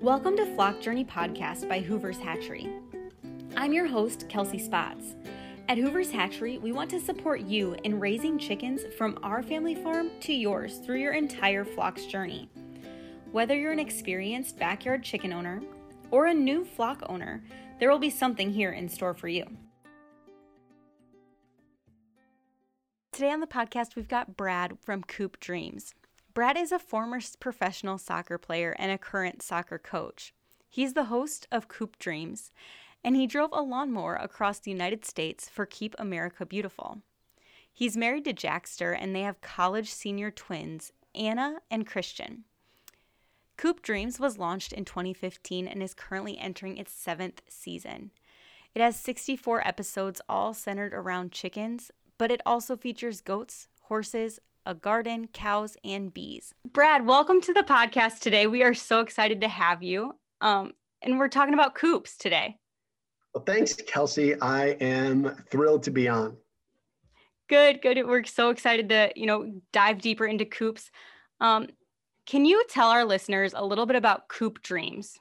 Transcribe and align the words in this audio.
Welcome 0.00 0.36
to 0.36 0.46
Flock 0.54 0.80
Journey 0.80 1.04
Podcast 1.04 1.68
by 1.68 1.80
Hoover's 1.80 2.20
Hatchery. 2.20 2.70
I'm 3.56 3.72
your 3.72 3.88
host, 3.88 4.28
Kelsey 4.28 4.60
Spots. 4.60 5.16
At 5.68 5.76
Hoover's 5.76 6.12
Hatchery, 6.12 6.58
we 6.58 6.70
want 6.70 6.88
to 6.90 7.00
support 7.00 7.40
you 7.40 7.74
in 7.82 7.98
raising 7.98 8.38
chickens 8.38 8.82
from 8.96 9.18
our 9.24 9.42
family 9.42 9.74
farm 9.74 10.12
to 10.20 10.32
yours 10.32 10.78
through 10.78 11.00
your 11.00 11.14
entire 11.14 11.64
flock's 11.64 12.06
journey. 12.06 12.48
Whether 13.32 13.56
you're 13.56 13.72
an 13.72 13.80
experienced 13.80 14.56
backyard 14.56 15.02
chicken 15.02 15.32
owner 15.32 15.60
or 16.12 16.26
a 16.26 16.34
new 16.34 16.64
flock 16.64 17.02
owner, 17.08 17.42
there 17.80 17.90
will 17.90 17.98
be 17.98 18.08
something 18.08 18.52
here 18.52 18.70
in 18.70 18.88
store 18.88 19.14
for 19.14 19.26
you. 19.26 19.46
Today 23.10 23.32
on 23.32 23.40
the 23.40 23.48
podcast, 23.48 23.96
we've 23.96 24.06
got 24.06 24.36
Brad 24.36 24.78
from 24.80 25.02
Coop 25.02 25.40
Dreams. 25.40 25.92
Brad 26.38 26.56
is 26.56 26.70
a 26.70 26.78
former 26.78 27.18
professional 27.40 27.98
soccer 27.98 28.38
player 28.38 28.76
and 28.78 28.92
a 28.92 28.96
current 28.96 29.42
soccer 29.42 29.76
coach. 29.76 30.32
He's 30.68 30.94
the 30.94 31.06
host 31.06 31.48
of 31.50 31.66
Coop 31.66 31.98
Dreams, 31.98 32.52
and 33.02 33.16
he 33.16 33.26
drove 33.26 33.50
a 33.52 33.60
lawnmower 33.60 34.14
across 34.14 34.60
the 34.60 34.70
United 34.70 35.04
States 35.04 35.48
for 35.48 35.66
Keep 35.66 35.96
America 35.98 36.46
Beautiful. 36.46 37.02
He's 37.72 37.96
married 37.96 38.24
to 38.26 38.32
Jackster, 38.32 38.96
and 38.96 39.16
they 39.16 39.22
have 39.22 39.40
college 39.40 39.90
senior 39.90 40.30
twins, 40.30 40.92
Anna 41.12 41.56
and 41.72 41.88
Christian. 41.88 42.44
Coop 43.56 43.82
Dreams 43.82 44.20
was 44.20 44.38
launched 44.38 44.72
in 44.72 44.84
2015 44.84 45.66
and 45.66 45.82
is 45.82 45.92
currently 45.92 46.38
entering 46.38 46.76
its 46.76 46.92
seventh 46.92 47.42
season. 47.48 48.12
It 48.76 48.80
has 48.80 48.94
64 48.94 49.66
episodes, 49.66 50.20
all 50.28 50.54
centered 50.54 50.94
around 50.94 51.32
chickens, 51.32 51.90
but 52.16 52.30
it 52.30 52.42
also 52.46 52.76
features 52.76 53.22
goats, 53.22 53.66
horses, 53.88 54.38
a 54.68 54.74
garden, 54.74 55.26
cows, 55.32 55.78
and 55.82 56.12
bees. 56.12 56.52
Brad, 56.74 57.06
welcome 57.06 57.40
to 57.40 57.54
the 57.54 57.62
podcast 57.62 58.18
today. 58.20 58.46
We 58.46 58.62
are 58.62 58.74
so 58.74 59.00
excited 59.00 59.40
to 59.40 59.48
have 59.48 59.82
you. 59.82 60.14
Um, 60.42 60.72
and 61.00 61.18
we're 61.18 61.28
talking 61.28 61.54
about 61.54 61.74
coops 61.74 62.18
today. 62.18 62.58
Well, 63.32 63.44
thanks, 63.44 63.72
Kelsey. 63.72 64.38
I 64.38 64.76
am 64.80 65.34
thrilled 65.50 65.84
to 65.84 65.90
be 65.90 66.06
on. 66.06 66.36
Good, 67.48 67.80
good. 67.80 68.06
We're 68.06 68.24
so 68.24 68.50
excited 68.50 68.90
to, 68.90 69.10
you 69.16 69.24
know, 69.24 69.50
dive 69.72 70.02
deeper 70.02 70.26
into 70.26 70.44
coops. 70.44 70.90
Um, 71.40 71.68
can 72.26 72.44
you 72.44 72.62
tell 72.68 72.90
our 72.90 73.06
listeners 73.06 73.54
a 73.56 73.64
little 73.64 73.86
bit 73.86 73.96
about 73.96 74.28
Coop 74.28 74.60
Dreams? 74.60 75.18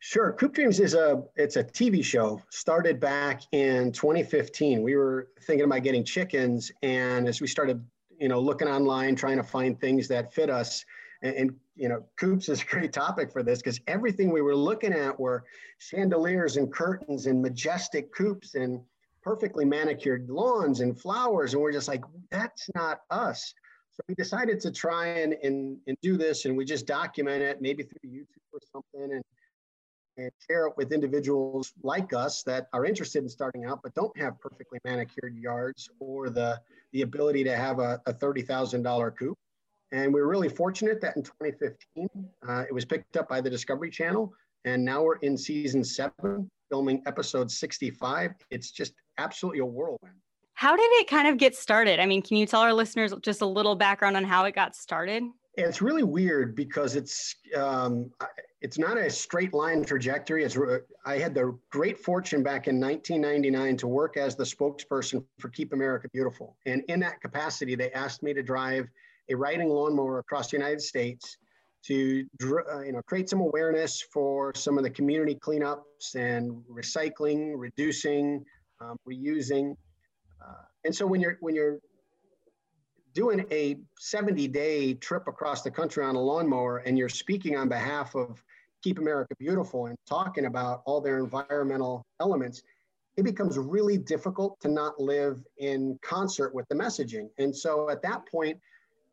Sure. 0.00 0.32
Coop 0.32 0.54
Dreams 0.54 0.80
is 0.80 0.94
a 0.94 1.22
it's 1.36 1.56
a 1.56 1.64
TV 1.64 2.02
show 2.02 2.42
started 2.50 3.00
back 3.00 3.42
in 3.52 3.92
2015. 3.92 4.82
We 4.82 4.96
were 4.96 5.28
thinking 5.42 5.64
about 5.64 5.82
getting 5.82 6.04
chickens, 6.04 6.72
and 6.82 7.28
as 7.28 7.40
we 7.42 7.46
started 7.46 7.84
you 8.20 8.28
know, 8.28 8.38
looking 8.38 8.68
online, 8.68 9.16
trying 9.16 9.38
to 9.38 9.42
find 9.42 9.80
things 9.80 10.06
that 10.08 10.32
fit 10.32 10.50
us. 10.50 10.84
And, 11.22 11.34
and 11.34 11.56
you 11.74 11.88
know, 11.88 12.04
coops 12.16 12.48
is 12.48 12.62
a 12.62 12.66
great 12.66 12.92
topic 12.92 13.32
for 13.32 13.42
this 13.42 13.58
because 13.58 13.80
everything 13.86 14.30
we 14.30 14.42
were 14.42 14.54
looking 14.54 14.92
at 14.92 15.18
were 15.18 15.44
chandeliers 15.78 16.56
and 16.56 16.72
curtains 16.72 17.26
and 17.26 17.42
majestic 17.42 18.12
coops 18.14 18.54
and 18.54 18.80
perfectly 19.22 19.64
manicured 19.64 20.28
lawns 20.28 20.80
and 20.80 20.98
flowers. 21.00 21.54
And 21.54 21.62
we're 21.62 21.72
just 21.72 21.88
like, 21.88 22.04
that's 22.30 22.68
not 22.74 23.00
us. 23.10 23.54
So 23.92 24.02
we 24.08 24.14
decided 24.14 24.60
to 24.60 24.70
try 24.70 25.06
and, 25.06 25.34
and, 25.42 25.78
and 25.86 25.96
do 26.02 26.16
this 26.16 26.44
and 26.44 26.56
we 26.56 26.64
just 26.64 26.86
document 26.86 27.42
it, 27.42 27.60
maybe 27.60 27.82
through 27.82 28.10
YouTube 28.10 28.52
or 28.52 28.60
something. 28.72 29.14
And 29.14 29.24
and 30.16 30.30
share 30.48 30.66
it 30.66 30.74
with 30.76 30.92
individuals 30.92 31.72
like 31.82 32.12
us 32.12 32.42
that 32.42 32.68
are 32.72 32.84
interested 32.84 33.22
in 33.22 33.28
starting 33.28 33.64
out 33.64 33.80
but 33.82 33.94
don't 33.94 34.16
have 34.18 34.38
perfectly 34.40 34.78
manicured 34.84 35.36
yards 35.36 35.88
or 35.98 36.28
the, 36.28 36.60
the 36.92 37.02
ability 37.02 37.44
to 37.44 37.56
have 37.56 37.78
a, 37.78 38.00
a 38.06 38.12
$30,000 38.12 39.16
coop. 39.18 39.36
And 39.92 40.14
we 40.14 40.20
are 40.20 40.28
really 40.28 40.48
fortunate 40.48 41.00
that 41.00 41.16
in 41.16 41.22
2015, 41.22 42.08
uh, 42.48 42.64
it 42.68 42.72
was 42.72 42.84
picked 42.84 43.16
up 43.16 43.28
by 43.28 43.40
the 43.40 43.50
Discovery 43.50 43.90
Channel. 43.90 44.32
And 44.64 44.84
now 44.84 45.02
we're 45.02 45.16
in 45.16 45.36
season 45.36 45.82
seven, 45.82 46.48
filming 46.70 47.02
episode 47.06 47.50
65. 47.50 48.32
It's 48.50 48.70
just 48.70 48.92
absolutely 49.18 49.60
a 49.60 49.66
whirlwind. 49.66 50.14
How 50.54 50.76
did 50.76 50.90
it 51.00 51.08
kind 51.08 51.26
of 51.26 51.38
get 51.38 51.56
started? 51.56 52.00
I 52.00 52.06
mean, 52.06 52.22
can 52.22 52.36
you 52.36 52.46
tell 52.46 52.60
our 52.60 52.72
listeners 52.72 53.14
just 53.22 53.40
a 53.40 53.46
little 53.46 53.74
background 53.74 54.16
on 54.16 54.24
how 54.24 54.44
it 54.44 54.54
got 54.54 54.76
started? 54.76 55.24
It's 55.54 55.82
really 55.82 56.02
weird 56.02 56.54
because 56.54 56.94
it's 56.94 57.34
um, 57.56 58.10
it's 58.60 58.78
not 58.78 58.98
a 58.98 59.08
straight 59.08 59.54
line 59.54 59.84
trajectory. 59.84 60.44
It's 60.44 60.58
I 61.06 61.18
had 61.18 61.34
the 61.34 61.58
great 61.70 61.98
fortune 61.98 62.42
back 62.42 62.68
in 62.68 62.78
1999 62.78 63.76
to 63.78 63.86
work 63.86 64.16
as 64.16 64.36
the 64.36 64.44
spokesperson 64.44 65.24
for 65.38 65.48
Keep 65.48 65.72
America 65.72 66.08
Beautiful, 66.12 66.56
and 66.66 66.82
in 66.88 67.00
that 67.00 67.20
capacity, 67.20 67.74
they 67.74 67.90
asked 67.92 68.22
me 68.22 68.34
to 68.34 68.42
drive 68.42 68.88
a 69.30 69.34
riding 69.34 69.68
lawnmower 69.68 70.18
across 70.18 70.50
the 70.50 70.56
United 70.56 70.80
States 70.80 71.38
to 71.86 72.26
uh, 72.42 72.80
you 72.80 72.92
know 72.92 73.00
create 73.02 73.30
some 73.30 73.40
awareness 73.40 74.02
for 74.12 74.52
some 74.54 74.76
of 74.76 74.84
the 74.84 74.90
community 74.90 75.34
cleanups 75.34 76.14
and 76.14 76.62
recycling, 76.70 77.54
reducing, 77.56 78.44
um, 78.80 78.96
reusing. 79.08 79.74
Uh, 80.44 80.62
and 80.84 80.94
so 80.94 81.06
when 81.06 81.20
you're 81.20 81.38
when 81.40 81.54
you're 81.54 81.78
doing 83.14 83.44
a 83.50 83.76
70 83.98 84.48
day 84.48 84.94
trip 84.94 85.26
across 85.26 85.62
the 85.62 85.70
country 85.70 86.04
on 86.04 86.14
a 86.14 86.20
lawnmower 86.20 86.78
and 86.78 86.96
you're 86.96 87.08
speaking 87.08 87.56
on 87.56 87.68
behalf 87.68 88.14
of 88.14 88.42
Keep 88.82 88.98
America 88.98 89.34
Beautiful 89.38 89.86
and 89.86 89.96
talking 90.08 90.46
about 90.46 90.82
all 90.86 91.00
their 91.00 91.18
environmental 91.18 92.04
elements, 92.20 92.62
it 93.16 93.24
becomes 93.24 93.58
really 93.58 93.98
difficult 93.98 94.60
to 94.60 94.68
not 94.68 94.98
live 95.00 95.44
in 95.58 95.98
concert 96.02 96.54
with 96.54 96.66
the 96.68 96.74
messaging. 96.74 97.28
And 97.38 97.54
so 97.54 97.90
at 97.90 98.02
that 98.02 98.26
point, 98.26 98.58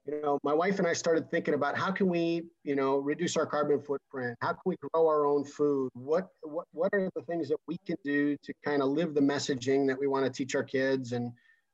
you 0.06 0.22
know, 0.22 0.40
my 0.44 0.54
wife 0.54 0.80
and 0.80 0.88
I 0.88 0.94
started 0.94 1.30
thinking 1.30 1.54
about 1.54 1.78
how 1.78 1.92
can 1.92 2.08
we, 2.08 2.44
you 2.64 2.76
know, 2.76 2.98
reduce 2.98 3.36
our 3.36 3.46
carbon 3.46 3.82
footprint? 3.82 4.38
How 4.42 4.54
can 4.54 4.62
we 4.66 4.76
grow 4.78 5.06
our 5.06 5.26
own 5.26 5.44
food? 5.44 5.90
What 5.94 6.30
what 6.44 6.66
what 6.72 6.94
are 6.94 7.10
the 7.14 7.22
things 7.24 7.50
that 7.50 7.58
we 7.68 7.78
can 7.86 7.98
do 8.06 8.38
to 8.44 8.54
kind 8.64 8.82
of 8.82 8.90
live 8.90 9.14
the 9.14 9.22
messaging 9.22 9.86
that 9.88 10.00
we 10.00 10.08
want 10.08 10.26
to 10.26 10.32
teach 10.32 10.56
our 10.56 10.64
kids 10.64 11.12
and 11.12 11.32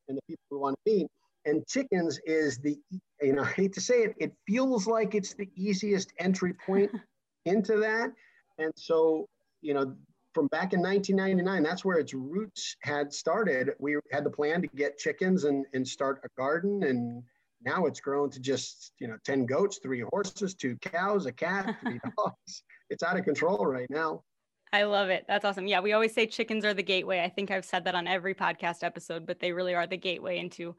and 0.08 0.18
the 0.18 0.22
people 0.28 0.44
we 0.50 0.58
want 0.58 0.76
to 0.78 0.92
be? 0.92 1.08
And 1.46 1.66
chickens 1.68 2.20
is 2.26 2.58
the, 2.58 2.78
you 3.22 3.34
know, 3.34 3.44
I 3.44 3.52
hate 3.52 3.74
to 3.74 3.82
say 3.82 4.04
it, 4.04 4.16
it 4.18 4.34
feels 4.48 4.88
like 4.88 5.14
it's 5.14 5.34
the 5.34 5.50
easiest 5.56 6.14
entry 6.18 6.54
point 6.54 6.90
into 7.46 7.78
that. 7.78 8.12
And 8.58 8.72
so, 8.76 9.28
you 9.62 9.74
know, 9.74 9.96
from 10.34 10.48
back 10.48 10.74
in 10.74 10.82
1999, 10.82 11.64
that's 11.64 11.86
where 11.86 11.98
its 11.98 12.14
roots 12.14 12.76
had 12.82 13.14
started. 13.14 13.72
We 13.80 13.98
had 14.12 14.24
the 14.24 14.30
plan 14.30 14.62
to 14.62 14.68
get 14.68 14.98
chickens 14.98 15.44
and, 15.44 15.66
and 15.74 15.88
start 15.88 16.22
a 16.24 16.30
garden. 16.40 16.84
And 16.84 17.24
now 17.64 17.86
it's 17.86 18.00
grown 18.00 18.30
to 18.32 18.40
just, 18.40 18.94
you 19.00 19.08
know, 19.08 19.18
10 19.26 19.46
goats, 19.46 19.80
three 19.82 20.04
horses, 20.12 20.54
two 20.56 20.76
cows, 20.78 21.26
a 21.26 21.32
cat, 21.32 21.76
three 21.82 22.00
dogs. 22.18 22.64
It's 22.90 23.04
out 23.04 23.18
of 23.18 23.26
control 23.26 23.66
right 23.66 23.90
now. 23.90 24.24
I 24.72 24.84
love 24.84 25.10
it. 25.10 25.26
That's 25.28 25.46
awesome. 25.46 25.68
Yeah, 25.68 25.82
we 25.82 25.94
always 25.94 26.16
say 26.16 26.26
chickens 26.26 26.66
are 26.66 26.74
the 26.74 26.82
gateway. 26.82 27.22
I 27.22 27.30
think 27.30 27.52
I've 27.52 27.66
said 27.66 27.86
that 27.86 27.94
on 27.94 28.08
every 28.08 28.34
podcast 28.34 28.84
episode, 28.84 29.28
but 29.28 29.40
they 29.40 29.52
really 29.52 29.76
are 29.76 29.86
the 29.86 29.98
gateway 29.98 30.40
into 30.40 30.76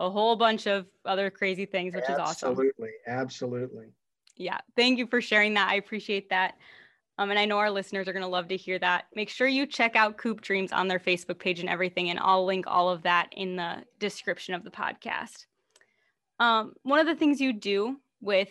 a 0.00 0.10
whole 0.10 0.34
bunch 0.34 0.66
of 0.66 0.86
other 1.04 1.30
crazy 1.30 1.64
things, 1.64 1.94
which 1.94 2.04
absolutely, 2.08 2.24
is 2.24 2.28
awesome. 2.28 2.50
Absolutely. 2.50 2.90
Absolutely 3.06 3.86
yeah 4.36 4.58
thank 4.76 4.98
you 4.98 5.06
for 5.06 5.20
sharing 5.20 5.54
that 5.54 5.68
i 5.68 5.74
appreciate 5.74 6.30
that. 6.30 6.54
Um, 7.18 7.30
and 7.30 7.38
i 7.38 7.44
know 7.44 7.58
our 7.58 7.70
listeners 7.70 8.08
are 8.08 8.12
going 8.12 8.22
to 8.22 8.28
love 8.28 8.48
to 8.48 8.56
hear 8.56 8.78
that. 8.78 9.06
Make 9.14 9.30
sure 9.30 9.46
you 9.46 9.66
check 9.66 9.96
out 9.96 10.18
coop 10.18 10.40
dreams 10.42 10.72
on 10.72 10.88
their 10.88 10.98
facebook 10.98 11.38
page 11.38 11.60
and 11.60 11.68
everything 11.68 12.10
and 12.10 12.18
i'll 12.20 12.44
link 12.44 12.66
all 12.66 12.90
of 12.90 13.02
that 13.02 13.28
in 13.32 13.56
the 13.56 13.84
description 13.98 14.54
of 14.54 14.64
the 14.64 14.70
podcast. 14.70 15.46
Um, 16.38 16.74
one 16.82 16.98
of 16.98 17.06
the 17.06 17.14
things 17.14 17.40
you 17.40 17.52
do 17.52 17.96
with 18.20 18.50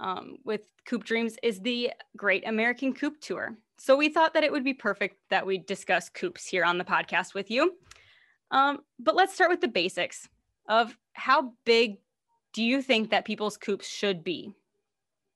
um, 0.00 0.38
with 0.44 0.62
coop 0.86 1.04
dreams 1.04 1.36
is 1.42 1.60
the 1.60 1.92
great 2.16 2.46
american 2.46 2.92
coop 2.92 3.20
tour. 3.20 3.56
So 3.78 3.96
we 3.96 4.10
thought 4.10 4.34
that 4.34 4.44
it 4.44 4.52
would 4.52 4.64
be 4.64 4.74
perfect 4.74 5.16
that 5.30 5.46
we 5.46 5.56
discuss 5.56 6.10
coops 6.10 6.46
here 6.46 6.64
on 6.64 6.76
the 6.76 6.84
podcast 6.84 7.32
with 7.32 7.50
you. 7.50 7.76
Um, 8.50 8.80
but 8.98 9.14
let's 9.14 9.32
start 9.32 9.50
with 9.50 9.62
the 9.62 9.68
basics 9.68 10.28
of 10.68 10.96
how 11.14 11.52
big 11.64 11.96
do 12.52 12.62
you 12.62 12.82
think 12.82 13.10
that 13.10 13.24
people's 13.24 13.56
coops 13.56 13.88
should 13.88 14.22
be 14.24 14.52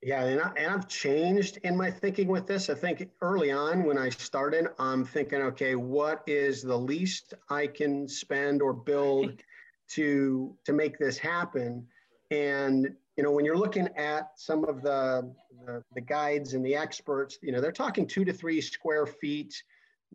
yeah, 0.04 0.24
and, 0.24 0.40
I, 0.40 0.52
and 0.56 0.74
I've 0.74 0.86
changed 0.86 1.58
in 1.64 1.74
my 1.74 1.90
thinking 1.90 2.28
with 2.28 2.46
this. 2.46 2.68
I 2.68 2.74
think 2.74 3.08
early 3.22 3.50
on 3.50 3.84
when 3.84 3.96
I 3.96 4.10
started, 4.10 4.68
I'm 4.78 5.02
thinking, 5.02 5.40
okay, 5.40 5.76
what 5.76 6.22
is 6.26 6.60
the 6.60 6.76
least 6.76 7.32
I 7.48 7.66
can 7.66 8.06
spend 8.06 8.60
or 8.60 8.74
build 8.74 9.40
to 9.92 10.54
to 10.66 10.72
make 10.74 10.98
this 10.98 11.16
happen? 11.16 11.86
And 12.30 12.94
you 13.16 13.24
know, 13.24 13.30
when 13.30 13.46
you're 13.46 13.56
looking 13.56 13.88
at 13.96 14.32
some 14.36 14.64
of 14.64 14.82
the, 14.82 15.32
the 15.64 15.82
the 15.94 16.02
guides 16.02 16.52
and 16.52 16.64
the 16.64 16.76
experts, 16.76 17.38
you 17.40 17.52
know, 17.52 17.62
they're 17.62 17.72
talking 17.72 18.06
two 18.06 18.26
to 18.26 18.32
three 18.32 18.60
square 18.60 19.06
feet, 19.06 19.54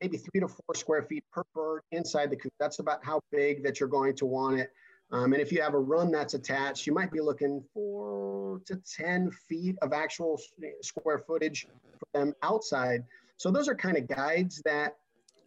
maybe 0.01 0.17
three 0.17 0.39
to 0.41 0.47
four 0.47 0.75
square 0.75 1.01
feet 1.01 1.23
per 1.33 1.41
bird 1.55 1.81
inside 1.91 2.29
the 2.29 2.35
coop. 2.35 2.53
That's 2.59 2.77
about 2.77 3.03
how 3.03 3.21
big 3.31 3.63
that 3.63 3.79
you're 3.79 3.89
going 3.89 4.15
to 4.17 4.27
want 4.27 4.59
it. 4.59 4.71
Um, 5.11 5.33
and 5.33 5.41
if 5.41 5.51
you 5.51 5.61
have 5.61 5.73
a 5.73 5.79
run 5.79 6.11
that's 6.11 6.35
attached, 6.35 6.85
you 6.85 6.93
might 6.93 7.11
be 7.11 7.19
looking 7.19 7.63
four 7.73 8.61
to 8.65 8.75
10 8.97 9.31
feet 9.31 9.75
of 9.81 9.91
actual 9.91 10.39
square 10.81 11.17
footage 11.17 11.67
for 11.97 12.07
them 12.13 12.33
outside. 12.43 13.03
So 13.37 13.49
those 13.49 13.67
are 13.67 13.75
kind 13.75 13.97
of 13.97 14.07
guides 14.07 14.61
that 14.65 14.97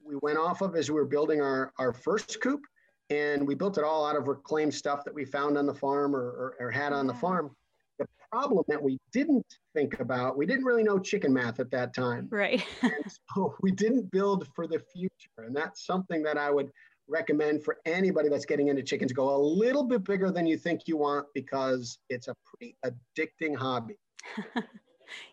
we 0.05 0.17
went 0.21 0.39
off 0.39 0.63
of 0.63 0.75
as 0.75 0.91
we 0.91 0.95
were 0.95 1.07
building 1.07 1.41
our, 1.41 1.73
our 1.79 1.93
first 1.93 2.41
coop. 2.41 2.63
And 3.11 3.47
we 3.47 3.55
built 3.55 3.79
it 3.79 3.85
all 3.85 4.07
out 4.07 4.17
of 4.17 4.27
reclaimed 4.27 4.75
stuff 4.75 5.05
that 5.05 5.15
we 5.15 5.25
found 5.25 5.59
on 5.59 5.67
the 5.67 5.75
farm 5.75 6.17
or, 6.17 6.23
or, 6.23 6.57
or 6.59 6.71
had 6.71 6.93
on 6.93 7.07
the 7.07 7.15
farm. 7.15 7.55
The 7.99 8.07
problem 8.31 8.65
that 8.69 8.83
we 8.83 8.99
didn't 9.13 9.47
think 9.75 10.01
about, 10.01 10.37
we 10.37 10.47
didn't 10.47 10.65
really 10.65 10.83
know 10.83 10.99
chicken 10.99 11.33
math 11.33 11.61
at 11.61 11.71
that 11.73 11.95
time. 11.95 12.27
Right. 12.31 12.65
so 13.35 13.55
we 13.61 13.71
didn't 13.71 14.11
build 14.11 14.49
for 14.57 14.67
the 14.67 14.81
future. 14.93 15.11
And 15.39 15.55
that's 15.55 15.85
something 15.85 16.23
that 16.23 16.39
I 16.39 16.51
would 16.51 16.71
recommend 17.13 17.63
for 17.63 17.79
anybody 17.85 18.29
that's 18.29 18.47
getting 18.47 18.69
into 18.69 18.83
chickens 18.83 19.13
go 19.13 19.37
a 19.37 19.39
little 19.39 19.85
bit 19.85 20.03
bigger 20.03 20.31
than 20.31 20.47
you 20.47 20.57
think 20.57 20.89
you 20.89 20.97
want 20.97 21.27
because 21.35 21.99
it's 22.09 22.29
a 22.29 22.35
pretty 22.45 22.77
addicting 22.85 23.55
hobby. 23.55 23.99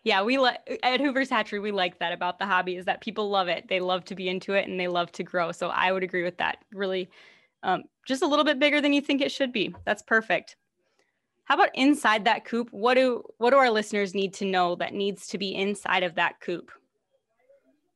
yeah, 0.03 0.21
we 0.21 0.37
like 0.37 0.79
at 0.83 0.99
Hoover's 0.99 1.29
Hatchery, 1.29 1.59
we 1.59 1.71
like 1.71 1.99
that 1.99 2.11
about 2.11 2.37
the 2.37 2.45
hobby 2.45 2.75
is 2.75 2.85
that 2.85 3.01
people 3.01 3.29
love 3.29 3.47
it. 3.47 3.67
They 3.69 3.79
love 3.79 4.05
to 4.05 4.15
be 4.15 4.27
into 4.27 4.53
it 4.53 4.67
and 4.67 4.79
they 4.79 4.87
love 4.87 5.11
to 5.13 5.23
grow. 5.23 5.51
So 5.51 5.69
I 5.69 5.91
would 5.91 6.03
agree 6.03 6.23
with 6.23 6.37
that. 6.37 6.57
Really, 6.71 7.09
um, 7.63 7.83
just 8.05 8.21
a 8.21 8.27
little 8.27 8.45
bit 8.45 8.59
bigger 8.59 8.81
than 8.81 8.93
you 8.93 9.01
think 9.01 9.21
it 9.21 9.31
should 9.31 9.51
be. 9.51 9.73
That's 9.85 10.03
perfect. 10.03 10.55
How 11.45 11.55
about 11.55 11.69
inside 11.73 12.25
that 12.25 12.45
coop? 12.45 12.69
What 12.71 12.93
do 12.93 13.23
what 13.37 13.51
do 13.51 13.55
our 13.55 13.71
listeners 13.71 14.13
need 14.13 14.33
to 14.35 14.45
know 14.45 14.75
that 14.75 14.93
needs 14.93 15.27
to 15.29 15.37
be 15.37 15.55
inside 15.55 16.03
of 16.03 16.15
that 16.15 16.39
coop? 16.41 16.71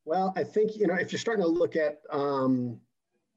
Well, 0.05 0.33
I 0.35 0.43
think 0.43 0.75
you 0.75 0.87
know 0.87 0.95
if 0.95 1.11
you're 1.11 1.19
starting 1.19 1.43
to 1.43 1.49
look 1.49 1.75
at 1.75 1.99
um, 2.09 2.79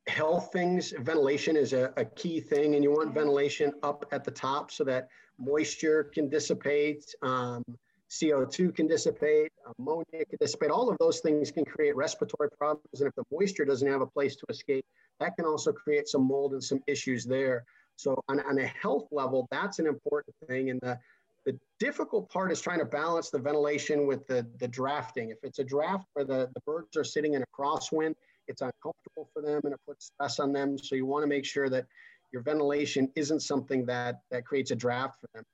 health 0.06 0.50
things, 0.52 0.92
ventilation 1.00 1.56
is 1.56 1.72
a, 1.72 1.92
a, 1.96 2.04
key 2.04 2.40
thing, 2.40 2.74
and 2.74 2.84
you 2.84 2.90
want 2.90 3.12
ventilation 3.12 3.72
up 3.82 4.06
at 4.12 4.24
the 4.24 4.30
top 4.30 4.70
so 4.70 4.84
that 4.84 5.08
moisture 5.38 6.04
can 6.04 6.28
dissipate, 6.28 7.14
um, 7.22 7.64
CO2 8.08 8.74
can 8.74 8.86
dissipate, 8.86 9.50
ammonia 9.78 10.24
can 10.24 10.38
dissipate. 10.40 10.70
All 10.70 10.88
of 10.88 10.96
those 10.98 11.20
things 11.20 11.50
can 11.50 11.64
create 11.64 11.96
respiratory 11.96 12.50
problems, 12.56 13.00
and 13.00 13.08
if 13.08 13.14
the 13.16 13.24
moisture 13.32 13.64
doesn't 13.64 13.90
have 13.90 14.00
a 14.00 14.06
place 14.06 14.36
to 14.36 14.46
escape, 14.48 14.86
that 15.18 15.34
can 15.36 15.44
also 15.44 15.72
create 15.72 16.06
some 16.06 16.26
mold 16.26 16.52
and 16.52 16.62
some 16.62 16.80
issues 16.86 17.24
there. 17.24 17.64
So 17.96 18.22
on, 18.28 18.40
on 18.40 18.58
a 18.58 18.66
health 18.66 19.08
level, 19.10 19.48
that's 19.50 19.80
an 19.80 19.86
important 19.86 20.36
thing, 20.46 20.70
and 20.70 20.80
the 20.80 20.98
the 21.46 21.56
difficult 21.78 22.28
part 22.28 22.50
is 22.50 22.60
trying 22.60 22.80
to 22.80 22.84
balance 22.84 23.30
the 23.30 23.38
ventilation 23.38 24.04
with 24.04 24.26
the, 24.26 24.44
the 24.58 24.66
drafting. 24.66 25.30
If 25.30 25.38
it's 25.44 25.60
a 25.60 25.64
draft 25.64 26.04
where 26.14 26.24
the, 26.24 26.50
the 26.54 26.60
birds 26.66 26.96
are 26.96 27.04
sitting 27.04 27.34
in 27.34 27.42
a 27.42 27.46
crosswind, 27.56 28.16
it's 28.48 28.62
uncomfortable 28.62 29.28
for 29.32 29.42
them 29.42 29.60
and 29.64 29.74
it 29.74 29.80
puts 29.86 30.06
stress 30.06 30.38
on 30.38 30.52
them. 30.52 30.78
So 30.78 30.94
you 30.94 31.06
want 31.06 31.22
to 31.22 31.28
make 31.28 31.44
sure 31.44 31.68
that 31.68 31.86
your 32.32 32.42
ventilation 32.42 33.10
isn't 33.14 33.40
something 33.40 33.86
that 33.86 34.20
that 34.30 34.44
creates 34.44 34.70
a 34.70 34.76
draft 34.76 35.20
for 35.20 35.28
them. 35.34 35.44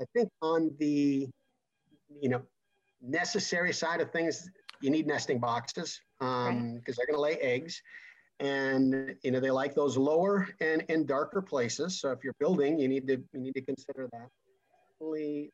I 0.00 0.04
think 0.14 0.30
on 0.42 0.70
the 0.78 1.28
you 2.20 2.28
know 2.28 2.42
necessary 3.02 3.72
side 3.72 4.00
of 4.00 4.10
things, 4.10 4.48
you 4.80 4.90
need 4.90 5.06
nesting 5.06 5.38
boxes 5.38 6.00
because 6.18 6.48
um, 6.48 6.80
they're 6.86 7.06
going 7.06 7.14
to 7.14 7.20
lay 7.20 7.36
eggs, 7.36 7.82
and 8.38 9.14
you 9.22 9.30
know 9.30 9.40
they 9.40 9.50
like 9.50 9.74
those 9.74 9.96
lower 9.96 10.48
and 10.60 10.84
and 10.88 11.06
darker 11.06 11.42
places. 11.42 12.00
So 12.00 12.10
if 12.12 12.20
you're 12.24 12.36
building, 12.40 12.78
you 12.78 12.88
need 12.88 13.06
to 13.08 13.22
you 13.32 13.40
need 13.40 13.54
to 13.54 13.62
consider 13.62 14.08
that. 14.12 14.28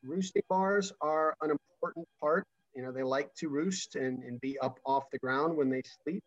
Roosting 0.02 0.42
bars 0.48 0.92
are 1.00 1.36
an 1.42 1.50
important 1.50 2.06
part. 2.20 2.46
You 2.74 2.82
know 2.82 2.92
they 2.92 3.02
like 3.02 3.34
to 3.36 3.48
roost 3.48 3.96
and, 3.96 4.22
and 4.24 4.40
be 4.40 4.58
up 4.58 4.78
off 4.84 5.04
the 5.10 5.18
ground 5.18 5.56
when 5.56 5.70
they 5.70 5.82
sleep. 6.04 6.22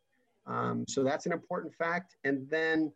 Um, 0.49 0.85
so 0.87 1.03
that's 1.03 1.25
an 1.25 1.31
important 1.31 1.73
fact. 1.75 2.15
And 2.23 2.49
then 2.49 2.91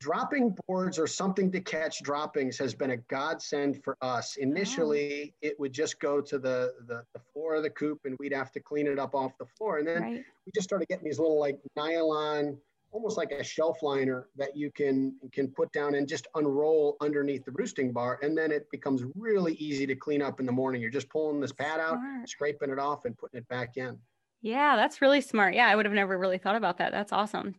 dropping 0.00 0.56
boards 0.66 0.98
or 0.98 1.06
something 1.06 1.50
to 1.52 1.60
catch 1.60 2.02
droppings 2.02 2.56
has 2.58 2.74
been 2.74 2.90
a 2.90 2.96
godsend 2.96 3.82
for 3.82 3.96
us. 4.00 4.36
Initially, 4.36 5.34
oh. 5.34 5.46
it 5.48 5.60
would 5.60 5.72
just 5.72 6.00
go 6.00 6.20
to 6.20 6.38
the, 6.38 6.72
the, 6.86 7.02
the, 7.14 7.20
floor 7.32 7.56
of 7.56 7.62
the 7.62 7.70
coop 7.70 8.00
and 8.04 8.16
we'd 8.18 8.32
have 8.32 8.52
to 8.52 8.60
clean 8.60 8.86
it 8.86 8.98
up 8.98 9.14
off 9.14 9.32
the 9.38 9.46
floor. 9.56 9.78
And 9.78 9.88
then 9.88 10.02
right. 10.02 10.24
we 10.46 10.52
just 10.54 10.68
started 10.68 10.88
getting 10.88 11.04
these 11.04 11.18
little 11.18 11.38
like 11.38 11.58
nylon, 11.76 12.56
almost 12.92 13.16
like 13.16 13.32
a 13.32 13.42
shelf 13.42 13.82
liner 13.82 14.28
that 14.36 14.56
you 14.56 14.70
can, 14.70 15.14
can 15.32 15.48
put 15.48 15.70
down 15.72 15.94
and 15.96 16.08
just 16.08 16.28
unroll 16.36 16.96
underneath 17.00 17.44
the 17.44 17.52
roosting 17.52 17.92
bar. 17.92 18.18
And 18.22 18.38
then 18.38 18.52
it 18.52 18.70
becomes 18.70 19.02
really 19.16 19.54
easy 19.54 19.86
to 19.86 19.96
clean 19.96 20.22
up 20.22 20.38
in 20.40 20.46
the 20.46 20.52
morning. 20.52 20.80
You're 20.80 20.90
just 20.90 21.08
pulling 21.08 21.40
this 21.40 21.52
pad 21.52 21.80
out, 21.80 21.98
Smart. 21.98 22.28
scraping 22.28 22.70
it 22.70 22.78
off 22.78 23.04
and 23.04 23.18
putting 23.18 23.38
it 23.38 23.48
back 23.48 23.76
in. 23.76 23.98
Yeah, 24.40 24.76
that's 24.76 25.02
really 25.02 25.20
smart. 25.20 25.54
Yeah, 25.54 25.66
I 25.66 25.76
would 25.76 25.86
have 25.86 25.94
never 25.94 26.16
really 26.16 26.38
thought 26.38 26.56
about 26.56 26.78
that. 26.78 26.92
That's 26.92 27.12
awesome. 27.12 27.56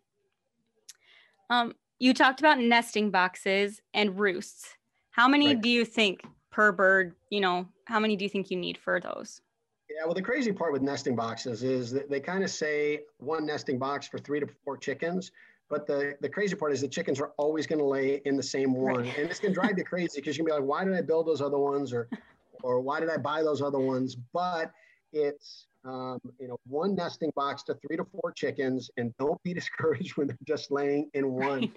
Um, 1.50 1.74
you 2.00 2.14
talked 2.14 2.40
about 2.40 2.60
nesting 2.60 3.12
boxes 3.12 3.82
and 3.94 4.20
roosts. 4.20 4.76
How 5.12 5.28
many 5.28 5.48
right. 5.48 5.62
do 5.62 5.70
you 5.70 5.84
think 5.84 6.24
per 6.52 6.72
bird, 6.72 7.16
you 7.30 7.42
know, 7.42 7.68
how 7.86 8.00
many 8.00 8.16
do 8.16 8.24
you 8.24 8.30
think 8.30 8.50
you 8.50 8.58
need 8.58 8.78
for 8.78 9.00
those? 9.00 9.42
Yeah, 9.90 10.06
well, 10.06 10.14
the 10.14 10.22
crazy 10.22 10.52
part 10.52 10.72
with 10.72 10.82
nesting 10.82 11.16
boxes 11.16 11.64
is 11.64 11.92
that 11.92 12.10
they 12.10 12.20
kind 12.20 12.44
of 12.44 12.50
say 12.50 13.02
one 13.18 13.46
nesting 13.46 13.80
box 13.80 14.08
for 14.08 14.20
three 14.20 14.40
to 14.40 14.48
four 14.64 14.78
chickens. 14.78 15.32
But 15.68 15.86
the, 15.86 16.16
the 16.22 16.30
crazy 16.30 16.56
part 16.56 16.72
is 16.72 16.82
the 16.82 16.88
chickens 16.88 17.20
are 17.20 17.32
always 17.38 17.68
going 17.68 17.80
to 17.80 17.86
lay 17.86 18.22
in 18.26 18.36
the 18.36 18.44
same 18.44 18.74
one. 18.74 19.02
Right. 19.02 19.18
And 19.18 19.30
it's 19.30 19.40
going 19.40 19.54
to 19.54 19.60
drive 19.60 19.78
you 19.78 19.84
crazy 19.84 20.20
because 20.20 20.38
you're 20.38 20.46
going 20.46 20.58
to 20.58 20.66
be 20.66 20.68
like, 20.68 20.80
why 20.80 20.84
did 20.84 20.96
I 20.96 21.02
build 21.02 21.28
those 21.28 21.42
other 21.42 21.60
ones? 21.60 21.94
Or, 21.94 22.08
or 22.64 22.80
why 22.80 23.00
did 23.00 23.10
I 23.10 23.18
buy 23.18 23.44
those 23.44 23.62
other 23.62 23.80
ones? 23.80 24.16
But 24.16 24.72
it's 25.12 25.68
um, 25.90 26.20
you 26.40 26.48
know, 26.48 26.60
one 26.68 26.96
nesting 26.96 27.32
box 27.36 27.64
to 27.64 27.76
three 27.76 27.98
to 27.98 28.06
four 28.06 28.32
chickens, 28.32 28.92
and 28.98 29.14
don't 29.18 29.42
be 29.44 29.54
discouraged 29.62 30.18
when 30.18 30.28
they're 30.28 30.38
just 30.48 30.72
laying 30.72 31.10
in 31.14 31.32
one. 31.32 31.62
Right. 31.62 31.72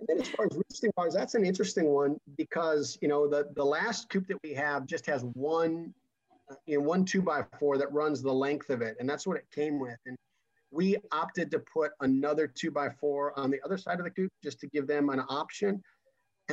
And 0.00 0.08
then 0.08 0.20
as 0.20 0.28
far 0.28 0.46
as 0.46 0.56
roosting 0.56 0.90
bars, 0.96 1.14
that's 1.14 1.34
an 1.34 1.44
interesting 1.44 1.86
one 1.86 2.18
because 2.36 2.98
you 3.00 3.08
know 3.08 3.28
the 3.28 3.48
the 3.54 3.64
last 3.64 4.10
coop 4.10 4.26
that 4.28 4.38
we 4.42 4.52
have 4.54 4.86
just 4.86 5.06
has 5.06 5.22
one, 5.34 5.94
uh, 6.50 6.56
you 6.66 6.78
know, 6.78 6.84
one 6.84 7.04
two 7.04 7.22
by 7.22 7.44
four 7.58 7.78
that 7.78 7.92
runs 7.92 8.20
the 8.20 8.32
length 8.32 8.70
of 8.70 8.82
it, 8.82 8.96
and 9.00 9.08
that's 9.08 9.26
what 9.26 9.36
it 9.36 9.46
came 9.54 9.78
with. 9.78 9.98
And 10.06 10.16
we 10.70 10.96
opted 11.12 11.50
to 11.52 11.60
put 11.60 11.92
another 12.00 12.48
two 12.48 12.70
by 12.70 12.90
four 13.00 13.38
on 13.38 13.50
the 13.50 13.60
other 13.64 13.78
side 13.78 14.00
of 14.00 14.04
the 14.04 14.10
coop 14.10 14.32
just 14.42 14.58
to 14.60 14.66
give 14.66 14.86
them 14.86 15.08
an 15.08 15.20
option. 15.28 15.80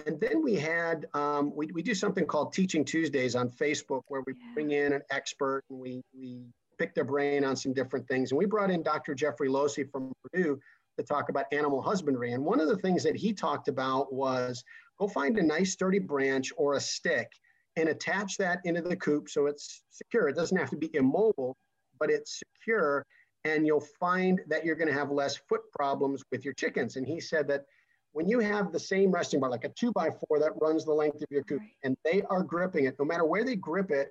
And 0.06 0.21
then 0.21 0.41
we 0.41 0.56
had, 0.56 1.07
um, 1.13 1.53
we, 1.53 1.68
we 1.73 1.81
do 1.81 1.94
something 1.94 2.25
called 2.25 2.53
Teaching 2.53 2.85
Tuesdays 2.85 3.35
on 3.35 3.50
Facebook 3.50 4.03
where 4.07 4.21
we 4.25 4.33
bring 4.53 4.71
in 4.71 4.94
an 4.94 5.01
expert 5.09 5.63
and 5.69 5.79
we, 5.79 6.01
we 6.18 6.45
pick 6.81 6.95
their 6.95 7.04
brain 7.04 7.44
on 7.44 7.56
some 7.56 7.74
different 7.74 8.07
things. 8.07 8.31
And 8.31 8.39
we 8.39 8.45
brought 8.48 8.72
in 8.72 8.81
Dr. 8.81 9.13
Jeffrey 9.13 9.48
Losey 9.48 9.83
from 9.92 10.12
Purdue 10.24 10.60
to 10.98 11.06
talk 11.06 11.30
about 11.30 11.45
animal 11.51 11.80
husbandry. 11.80 12.33
And 12.33 12.44
one 12.44 12.60
of 12.60 12.68
the 12.68 12.78
things 12.78 13.04
that 13.04 13.16
he 13.16 13.33
talked 13.33 13.68
about 13.68 14.12
was 14.12 14.63
go 15.00 15.07
find 15.07 15.38
a 15.38 15.44
nice 15.44 15.74
sturdy 15.74 16.00
branch 16.00 16.51
or 16.57 16.74
a 16.74 16.80
stick 16.80 17.28
and 17.75 17.88
attach 17.88 18.36
that 18.38 18.62
into 18.66 18.81
the 18.81 18.95
coop 18.95 19.30
so 19.30 19.45
it's 19.45 19.83
secure. 19.92 20.28
It 20.28 20.36
doesn't 20.36 20.57
have 20.57 20.72
to 20.72 20.75
be 20.75 20.89
immobile, 20.95 21.56
but 22.00 22.10
it's 22.10 22.39
secure. 22.39 23.06
And 23.45 23.68
you'll 23.68 23.88
find 24.00 24.42
that 24.48 24.66
you're 24.66 24.75
going 24.75 24.88
to 24.88 24.94
have 24.94 25.12
less 25.12 25.36
foot 25.36 25.62
problems 25.78 26.24
with 26.31 26.44
your 26.44 26.56
chickens. 26.56 26.95
And 26.95 27.06
he 27.06 27.19
said 27.19 27.48
that 27.50 27.66
when 28.13 28.28
you 28.28 28.39
have 28.39 28.72
the 28.72 28.80
same 28.80 29.12
resting 29.12 29.39
bar, 29.39 29.51
like 29.51 29.66
a 29.66 29.69
two 29.69 29.92
by 29.92 30.10
four 30.10 30.39
that 30.39 30.60
runs 30.60 30.83
the 30.83 30.94
length 30.94 31.22
of 31.22 31.28
your 31.30 31.44
coop, 31.44 31.62
and 31.83 31.95
they 32.04 32.24
are 32.24 32.42
gripping 32.42 32.86
it, 32.86 32.95
no 32.98 33.06
matter 33.06 33.24
where 33.24 33.44
they 33.44 33.56
grip 33.56 33.92
it 33.92 34.09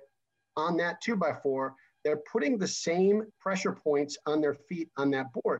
on 0.55 0.77
that 0.77 1.01
two 1.01 1.17
by 1.17 1.33
four, 1.33 1.75
they're 2.03 2.21
putting 2.31 2.57
the 2.57 2.67
same 2.67 3.23
pressure 3.39 3.73
points 3.73 4.17
on 4.25 4.41
their 4.41 4.53
feet 4.53 4.89
on 4.97 5.11
that 5.11 5.27
board. 5.33 5.59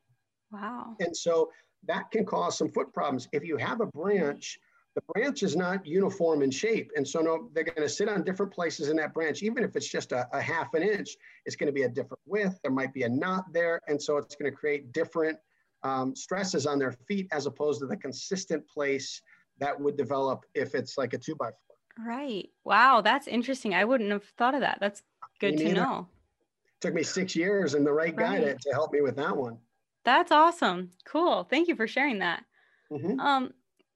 Wow. 0.51 0.95
And 0.99 1.15
so 1.15 1.49
that 1.87 2.11
can 2.11 2.25
cause 2.25 2.57
some 2.57 2.69
foot 2.69 2.93
problems. 2.93 3.27
If 3.31 3.43
you 3.43 3.57
have 3.57 3.81
a 3.81 3.85
branch, 3.87 4.59
the 4.95 5.01
branch 5.13 5.41
is 5.43 5.55
not 5.55 5.85
uniform 5.85 6.41
in 6.41 6.51
shape. 6.51 6.91
And 6.95 7.07
so 7.07 7.21
no, 7.21 7.49
they're 7.53 7.63
going 7.63 7.81
to 7.81 7.89
sit 7.89 8.09
on 8.09 8.23
different 8.23 8.51
places 8.51 8.89
in 8.89 8.97
that 8.97 9.13
branch. 9.13 9.41
Even 9.41 9.63
if 9.63 9.75
it's 9.75 9.87
just 9.87 10.11
a, 10.11 10.27
a 10.33 10.41
half 10.41 10.73
an 10.73 10.83
inch, 10.83 11.15
it's 11.45 11.55
going 11.55 11.67
to 11.67 11.73
be 11.73 11.83
a 11.83 11.89
different 11.89 12.19
width. 12.25 12.59
There 12.61 12.71
might 12.71 12.93
be 12.93 13.03
a 13.03 13.09
knot 13.09 13.45
there. 13.53 13.79
And 13.87 14.01
so 14.01 14.17
it's 14.17 14.35
going 14.35 14.51
to 14.51 14.55
create 14.55 14.91
different 14.91 15.37
um, 15.83 16.15
stresses 16.15 16.65
on 16.65 16.77
their 16.77 16.91
feet 16.91 17.27
as 17.31 17.45
opposed 17.45 17.79
to 17.79 17.87
the 17.87 17.97
consistent 17.97 18.67
place 18.67 19.21
that 19.59 19.79
would 19.79 19.95
develop 19.95 20.45
if 20.53 20.75
it's 20.75 20.97
like 20.97 21.13
a 21.13 21.17
two 21.17 21.35
by 21.35 21.45
four. 21.45 22.05
Right. 22.05 22.49
Wow. 22.65 23.01
That's 23.01 23.27
interesting. 23.27 23.73
I 23.73 23.85
wouldn't 23.85 24.11
have 24.11 24.25
thought 24.37 24.55
of 24.55 24.61
that. 24.61 24.79
That's 24.81 25.03
good 25.39 25.57
to 25.57 25.73
know. 25.73 26.07
Took 26.81 26.93
me 26.93 27.03
six 27.03 27.35
years 27.35 27.75
and 27.75 27.85
the 27.85 27.93
right, 27.93 28.15
right. 28.17 28.41
guy 28.41 28.45
to, 28.45 28.55
to 28.55 28.69
help 28.73 28.91
me 28.91 29.01
with 29.01 29.15
that 29.15 29.35
one. 29.35 29.57
That's 30.03 30.31
awesome. 30.31 30.89
Cool. 31.05 31.43
Thank 31.43 31.67
you 31.67 31.75
for 31.75 31.87
sharing 31.87 32.19
that. 32.19 32.43
Mm-hmm. 32.91 33.19
Um, 33.19 33.53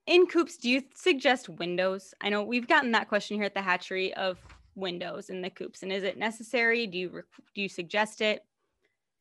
in 0.08 0.28
coops, 0.28 0.58
do 0.58 0.70
you 0.70 0.84
suggest 0.94 1.50
windows? 1.50 2.14
I 2.22 2.30
know 2.30 2.44
we've 2.44 2.68
gotten 2.68 2.92
that 2.92 3.08
question 3.08 3.38
here 3.38 3.46
at 3.46 3.56
the 3.56 3.62
hatchery 3.62 4.14
of 4.14 4.38
windows 4.76 5.30
in 5.30 5.42
the 5.42 5.50
coops, 5.50 5.82
and 5.84 5.92
is 5.92 6.04
it 6.04 6.18
necessary? 6.18 6.86
Do 6.86 6.98
you 6.98 7.24
do 7.56 7.62
you 7.62 7.70
suggest 7.70 8.22
it? 8.22 8.46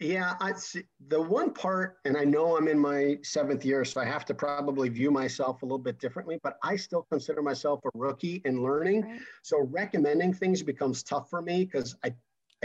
Yeah, 0.01 0.35
I 0.41 0.53
see 0.53 0.83
the 1.09 1.23
one 1.23 1.55
part, 1.55 1.99
and 2.05 2.17
I 2.17 2.25
know 2.25 2.57
I'm 2.57 2.69
in 2.69 2.79
my 2.79 3.17
seventh 3.23 3.65
year, 3.65 3.85
so 3.85 4.01
I 4.01 4.05
have 4.05 4.25
to 4.27 4.35
probably 4.35 4.89
view 4.89 5.11
myself 5.11 5.63
a 5.63 5.65
little 5.65 5.79
bit 5.79 6.01
differently, 6.01 6.39
but 6.43 6.59
I 6.63 6.75
still 6.77 7.07
consider 7.11 7.41
myself 7.43 7.81
a 7.85 7.91
rookie 7.95 8.43
in 8.45 8.63
learning. 8.63 9.03
Right. 9.03 9.21
So 9.43 9.69
recommending 9.71 10.35
things 10.35 10.63
becomes 10.63 11.05
tough 11.05 11.31
for 11.31 11.41
me 11.41 11.65
because 11.65 11.97
I, 12.05 12.13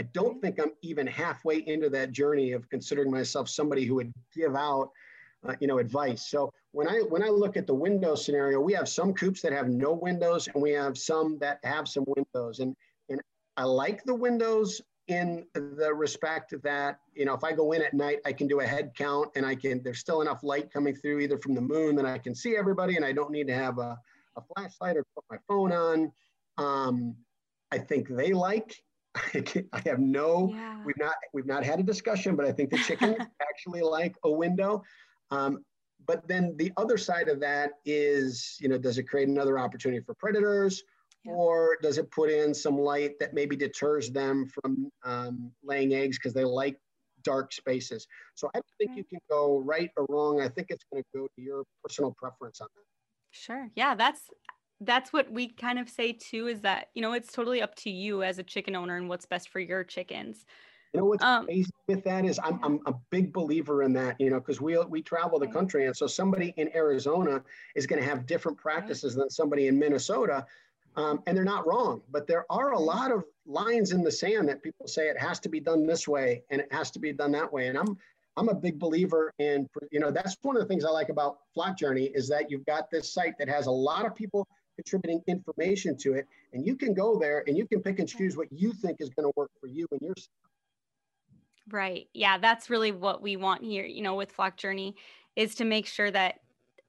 I 0.00 0.04
don't 0.14 0.40
think 0.40 0.58
I'm 0.58 0.72
even 0.80 1.06
halfway 1.06 1.58
into 1.58 1.90
that 1.90 2.10
journey 2.10 2.52
of 2.52 2.66
considering 2.70 3.10
myself 3.10 3.50
somebody 3.50 3.84
who 3.84 3.96
would 3.96 4.10
give 4.34 4.56
out, 4.56 4.88
uh, 5.46 5.54
you 5.60 5.66
know, 5.66 5.76
advice. 5.76 6.30
So 6.30 6.50
when 6.72 6.88
I 6.88 7.00
when 7.00 7.22
I 7.22 7.28
look 7.28 7.58
at 7.58 7.66
the 7.66 7.74
window 7.74 8.14
scenario, 8.14 8.60
we 8.60 8.72
have 8.72 8.88
some 8.88 9.12
coops 9.12 9.42
that 9.42 9.52
have 9.52 9.68
no 9.68 9.92
windows, 9.92 10.48
and 10.48 10.62
we 10.62 10.70
have 10.70 10.96
some 10.96 11.38
that 11.40 11.58
have 11.64 11.86
some 11.86 12.04
windows, 12.06 12.60
and 12.60 12.74
and 13.10 13.20
I 13.58 13.64
like 13.64 14.02
the 14.04 14.14
windows 14.14 14.80
in 15.08 15.44
the 15.52 15.92
respect 15.92 16.54
that 16.62 17.00
you 17.14 17.24
know 17.24 17.34
if 17.34 17.42
i 17.42 17.50
go 17.50 17.72
in 17.72 17.82
at 17.82 17.94
night 17.94 18.18
i 18.24 18.32
can 18.32 18.46
do 18.46 18.60
a 18.60 18.66
head 18.66 18.92
count 18.96 19.28
and 19.34 19.44
i 19.44 19.56
can 19.56 19.82
there's 19.82 19.98
still 19.98 20.20
enough 20.20 20.44
light 20.44 20.70
coming 20.72 20.94
through 20.94 21.18
either 21.18 21.36
from 21.38 21.52
the 21.52 21.60
moon 21.60 21.96
that 21.96 22.06
i 22.06 22.16
can 22.16 22.32
see 22.32 22.54
everybody 22.56 22.94
and 22.94 23.04
i 23.04 23.10
don't 23.10 23.32
need 23.32 23.48
to 23.48 23.54
have 23.54 23.78
a, 23.78 23.98
a 24.36 24.42
flashlight 24.54 24.96
or 24.96 25.04
put 25.16 25.24
my 25.28 25.38
phone 25.48 25.72
on 25.72 26.12
um, 26.58 27.16
I 27.72 27.78
think 27.78 28.08
they 28.08 28.32
like. 28.32 28.82
I 29.72 29.82
have 29.86 29.98
no, 29.98 30.50
yeah. 30.52 30.82
we've 30.84 30.98
not 30.98 31.14
we've 31.32 31.46
not 31.46 31.64
had 31.64 31.80
a 31.80 31.82
discussion, 31.82 32.36
but 32.36 32.46
I 32.46 32.52
think 32.52 32.70
the 32.70 32.78
chickens 32.78 33.16
actually 33.42 33.82
like 33.82 34.14
a 34.24 34.30
window. 34.30 34.82
Um, 35.30 35.64
but 36.06 36.26
then 36.26 36.56
the 36.56 36.72
other 36.76 36.96
side 36.96 37.28
of 37.28 37.40
that 37.40 37.72
is, 37.84 38.56
you 38.60 38.68
know, 38.68 38.78
does 38.78 38.98
it 38.98 39.04
create 39.04 39.28
another 39.28 39.58
opportunity 39.58 40.02
for 40.04 40.14
predators? 40.14 40.82
Yeah. 41.24 41.32
Or 41.32 41.76
does 41.82 41.98
it 41.98 42.10
put 42.10 42.30
in 42.30 42.54
some 42.54 42.78
light 42.78 43.18
that 43.20 43.34
maybe 43.34 43.54
deters 43.54 44.10
them 44.10 44.46
from 44.46 44.90
um, 45.04 45.52
laying 45.62 45.92
eggs 45.92 46.18
because 46.18 46.32
they 46.32 46.44
like 46.44 46.78
dark 47.22 47.52
spaces? 47.52 48.06
So 48.34 48.48
I 48.54 48.58
don't 48.58 48.66
think 48.78 48.90
right. 48.90 48.98
you 48.98 49.04
can 49.04 49.18
go 49.28 49.58
right 49.58 49.90
or 49.96 50.06
wrong. 50.08 50.40
I 50.40 50.48
think 50.48 50.68
it's 50.70 50.84
going 50.90 51.02
to 51.02 51.18
go 51.18 51.26
to 51.26 51.42
your 51.42 51.64
personal 51.84 52.14
preference 52.16 52.60
on 52.60 52.68
that. 52.74 52.84
Sure. 53.32 53.68
Yeah, 53.76 53.94
that's 53.94 54.22
that's 54.80 55.12
what 55.12 55.30
we 55.30 55.48
kind 55.48 55.78
of 55.78 55.88
say 55.88 56.12
too 56.12 56.46
is 56.48 56.60
that, 56.62 56.88
you 56.94 57.02
know, 57.02 57.12
it's 57.12 57.32
totally 57.32 57.60
up 57.60 57.74
to 57.76 57.90
you 57.90 58.22
as 58.22 58.38
a 58.38 58.42
chicken 58.42 58.74
owner 58.74 58.96
and 58.96 59.08
what's 59.08 59.26
best 59.26 59.50
for 59.50 59.60
your 59.60 59.84
chickens. 59.84 60.46
You 60.92 61.00
know 61.00 61.06
what's 61.06 61.22
um, 61.22 61.44
crazy 61.44 61.70
with 61.86 62.02
that 62.04 62.24
is 62.24 62.40
I'm, 62.42 62.58
I'm 62.64 62.80
a 62.86 62.94
big 63.10 63.32
believer 63.32 63.84
in 63.84 63.92
that, 63.92 64.16
you 64.18 64.30
know, 64.30 64.40
because 64.40 64.60
we 64.60 64.76
we 64.76 65.02
travel 65.02 65.38
the 65.38 65.46
country, 65.46 65.86
and 65.86 65.96
so 65.96 66.08
somebody 66.08 66.52
in 66.56 66.74
Arizona 66.74 67.42
is 67.76 67.86
going 67.86 68.02
to 68.02 68.08
have 68.08 68.26
different 68.26 68.58
practices 68.58 69.14
than 69.14 69.30
somebody 69.30 69.68
in 69.68 69.78
Minnesota, 69.78 70.44
um, 70.96 71.22
and 71.28 71.36
they're 71.36 71.44
not 71.44 71.64
wrong. 71.64 72.02
But 72.10 72.26
there 72.26 72.44
are 72.50 72.72
a 72.72 72.78
lot 72.78 73.12
of 73.12 73.22
lines 73.46 73.92
in 73.92 74.02
the 74.02 74.10
sand 74.10 74.48
that 74.48 74.64
people 74.64 74.88
say 74.88 75.08
it 75.08 75.16
has 75.16 75.38
to 75.40 75.48
be 75.48 75.60
done 75.60 75.86
this 75.86 76.08
way 76.08 76.42
and 76.50 76.60
it 76.60 76.72
has 76.72 76.90
to 76.92 76.98
be 76.98 77.12
done 77.12 77.30
that 77.32 77.52
way, 77.52 77.68
and 77.68 77.78
I'm 77.78 77.96
I'm 78.36 78.48
a 78.48 78.54
big 78.54 78.78
believer 78.78 79.32
in, 79.38 79.68
you 79.90 80.00
know, 80.00 80.10
that's 80.10 80.36
one 80.42 80.56
of 80.56 80.62
the 80.62 80.66
things 80.66 80.84
I 80.84 80.90
like 80.90 81.08
about 81.08 81.38
Flock 81.52 81.76
Journey 81.76 82.10
is 82.14 82.28
that 82.28 82.50
you've 82.50 82.64
got 82.64 82.90
this 82.90 83.12
site 83.12 83.34
that 83.38 83.48
has 83.48 83.66
a 83.66 83.70
lot 83.70 84.06
of 84.06 84.14
people 84.14 84.48
contributing 84.82 85.22
information 85.26 85.96
to 85.98 86.14
it, 86.14 86.26
and 86.52 86.66
you 86.66 86.76
can 86.76 86.94
go 86.94 87.18
there 87.18 87.44
and 87.46 87.56
you 87.56 87.66
can 87.66 87.82
pick 87.82 87.98
and 87.98 88.08
choose 88.08 88.36
what 88.36 88.48
you 88.50 88.72
think 88.72 89.00
is 89.00 89.10
going 89.10 89.26
to 89.26 89.32
work 89.36 89.50
for 89.60 89.66
you 89.66 89.86
and 89.92 90.00
your 90.00 90.14
Right. 91.70 92.08
Yeah, 92.14 92.38
that's 92.38 92.70
really 92.70 92.90
what 92.90 93.22
we 93.22 93.36
want 93.36 93.62
here, 93.62 93.84
you 93.84 94.02
know, 94.02 94.16
with 94.16 94.32
Flock 94.32 94.56
Journey 94.56 94.96
is 95.36 95.54
to 95.56 95.64
make 95.64 95.86
sure 95.86 96.10
that 96.10 96.40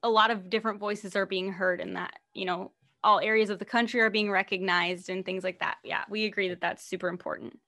a 0.02 0.10
lot 0.10 0.32
of 0.32 0.50
different 0.50 0.80
voices 0.80 1.16
are 1.16 1.28
being 1.28 1.52
heard 1.52 1.80
and 1.80 1.96
that, 1.96 2.14
you 2.34 2.46
know, 2.46 2.72
all 3.04 3.20
areas 3.20 3.52
of 3.52 3.60
the 3.60 3.66
country 3.66 4.00
are 4.00 4.10
being 4.10 4.32
recognized 4.32 5.10
and 5.10 5.24
things 5.24 5.44
like 5.44 5.60
that. 5.60 5.78
Yeah, 5.84 6.04
we 6.10 6.26
agree 6.26 6.50
that 6.50 6.62
that's 6.62 6.84
super 6.84 7.10
important. 7.10 7.60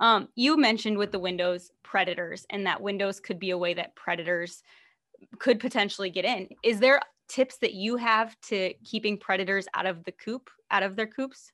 Um, 0.00 0.28
you 0.34 0.56
mentioned 0.56 0.96
with 0.96 1.12
the 1.12 1.18
windows 1.18 1.70
predators 1.82 2.46
and 2.48 2.66
that 2.66 2.80
windows 2.80 3.20
could 3.20 3.38
be 3.38 3.50
a 3.50 3.58
way 3.58 3.74
that 3.74 3.94
predators 3.94 4.62
could 5.38 5.60
potentially 5.60 6.10
get 6.10 6.24
in. 6.24 6.48
Is 6.62 6.80
there 6.80 7.00
tips 7.28 7.58
that 7.58 7.74
you 7.74 7.96
have 7.96 8.38
to 8.48 8.72
keeping 8.84 9.18
predators 9.18 9.66
out 9.74 9.86
of 9.86 10.04
the 10.04 10.12
coop, 10.12 10.50
out 10.70 10.82
of 10.82 10.96
their 10.96 11.06
coops? 11.06 11.52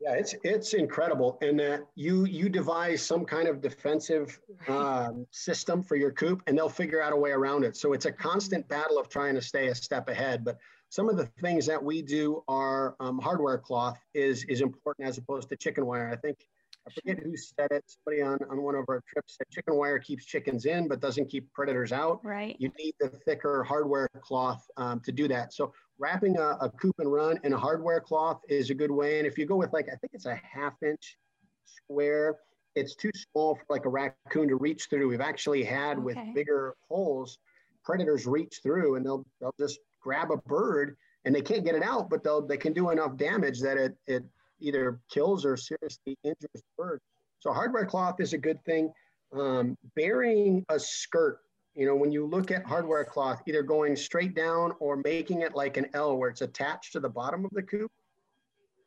Yeah, 0.00 0.14
it's 0.14 0.34
it's 0.44 0.72
incredible, 0.72 1.36
and 1.42 1.60
that 1.60 1.82
you 1.94 2.24
you 2.24 2.48
devise 2.48 3.02
some 3.02 3.26
kind 3.26 3.46
of 3.48 3.60
defensive 3.60 4.40
um, 4.66 5.26
system 5.30 5.82
for 5.82 5.94
your 5.94 6.10
coop, 6.10 6.42
and 6.46 6.56
they'll 6.56 6.70
figure 6.70 7.02
out 7.02 7.12
a 7.12 7.16
way 7.16 7.32
around 7.32 7.64
it. 7.64 7.76
So 7.76 7.92
it's 7.92 8.06
a 8.06 8.12
constant 8.12 8.66
battle 8.66 8.98
of 8.98 9.10
trying 9.10 9.34
to 9.34 9.42
stay 9.42 9.68
a 9.68 9.74
step 9.74 10.08
ahead. 10.08 10.42
But 10.42 10.56
some 10.88 11.10
of 11.10 11.18
the 11.18 11.26
things 11.42 11.66
that 11.66 11.82
we 11.82 12.00
do 12.00 12.42
are 12.48 12.96
um, 12.98 13.18
hardware 13.18 13.58
cloth 13.58 13.98
is 14.14 14.44
is 14.44 14.62
important 14.62 15.06
as 15.06 15.18
opposed 15.18 15.50
to 15.50 15.56
chicken 15.56 15.84
wire. 15.84 16.10
I 16.10 16.16
think 16.16 16.46
I 16.86 16.90
forget 16.92 17.22
who 17.22 17.36
said 17.36 17.68
it. 17.70 17.84
Somebody 17.86 18.22
on, 18.22 18.38
on 18.50 18.62
one 18.62 18.74
of 18.74 18.84
our 18.88 19.02
trips 19.06 19.36
said 19.36 19.46
chicken 19.50 19.76
wire 19.76 19.98
keeps 19.98 20.24
chickens 20.24 20.64
in, 20.64 20.88
but 20.88 21.00
doesn't 21.00 21.28
keep 21.28 21.52
predators 21.52 21.92
out. 21.92 22.24
Right. 22.24 22.56
You 22.58 22.72
need 22.78 22.94
the 22.98 23.08
thicker 23.08 23.62
hardware 23.62 24.08
cloth 24.20 24.66
um, 24.76 25.00
to 25.00 25.12
do 25.12 25.28
that. 25.28 25.52
So 25.52 25.72
wrapping 25.98 26.38
a, 26.38 26.56
a 26.60 26.70
coop 26.80 26.96
and 26.98 27.12
run 27.12 27.38
in 27.44 27.52
a 27.52 27.58
hardware 27.58 28.00
cloth 28.00 28.40
is 28.48 28.70
a 28.70 28.74
good 28.74 28.90
way. 28.90 29.18
And 29.18 29.26
if 29.26 29.36
you 29.36 29.46
go 29.46 29.56
with 29.56 29.72
like, 29.72 29.86
I 29.86 29.96
think 29.96 30.12
it's 30.14 30.26
a 30.26 30.40
half 30.42 30.74
inch 30.82 31.18
square, 31.66 32.36
it's 32.74 32.94
too 32.94 33.10
small 33.14 33.56
for 33.56 33.64
like 33.68 33.84
a 33.84 33.88
raccoon 33.88 34.48
to 34.48 34.56
reach 34.56 34.86
through. 34.88 35.08
We've 35.08 35.20
actually 35.20 35.62
had 35.62 35.98
okay. 35.98 36.04
with 36.04 36.18
bigger 36.34 36.74
holes, 36.88 37.38
predators 37.84 38.26
reach 38.26 38.60
through 38.62 38.96
and 38.96 39.04
they'll, 39.04 39.26
they'll 39.40 39.54
just 39.58 39.78
grab 40.00 40.30
a 40.30 40.36
bird 40.36 40.96
and 41.26 41.34
they 41.34 41.42
can't 41.42 41.64
get 41.64 41.74
it 41.74 41.82
out, 41.82 42.08
but 42.08 42.24
they'll, 42.24 42.40
they 42.46 42.56
can 42.56 42.72
do 42.72 42.90
enough 42.90 43.16
damage 43.16 43.60
that 43.60 43.76
it, 43.76 43.94
it 44.06 44.24
either 44.60 45.00
kills 45.10 45.44
or 45.44 45.56
seriously 45.56 46.16
injures 46.24 46.48
the 46.54 46.62
bird. 46.76 47.00
So 47.40 47.52
hardware 47.52 47.86
cloth 47.86 48.20
is 48.20 48.32
a 48.32 48.38
good 48.38 48.62
thing. 48.64 48.92
Um, 49.32 49.76
burying 49.96 50.64
a 50.68 50.78
skirt, 50.78 51.38
you 51.74 51.86
know, 51.86 51.94
when 51.94 52.12
you 52.12 52.26
look 52.26 52.50
at 52.50 52.66
hardware 52.66 53.04
cloth, 53.04 53.42
either 53.46 53.62
going 53.62 53.96
straight 53.96 54.34
down 54.34 54.72
or 54.80 54.96
making 55.04 55.42
it 55.42 55.54
like 55.54 55.76
an 55.76 55.86
L 55.94 56.16
where 56.16 56.28
it's 56.28 56.42
attached 56.42 56.92
to 56.92 57.00
the 57.00 57.08
bottom 57.08 57.44
of 57.44 57.50
the 57.52 57.62
coop. 57.62 57.90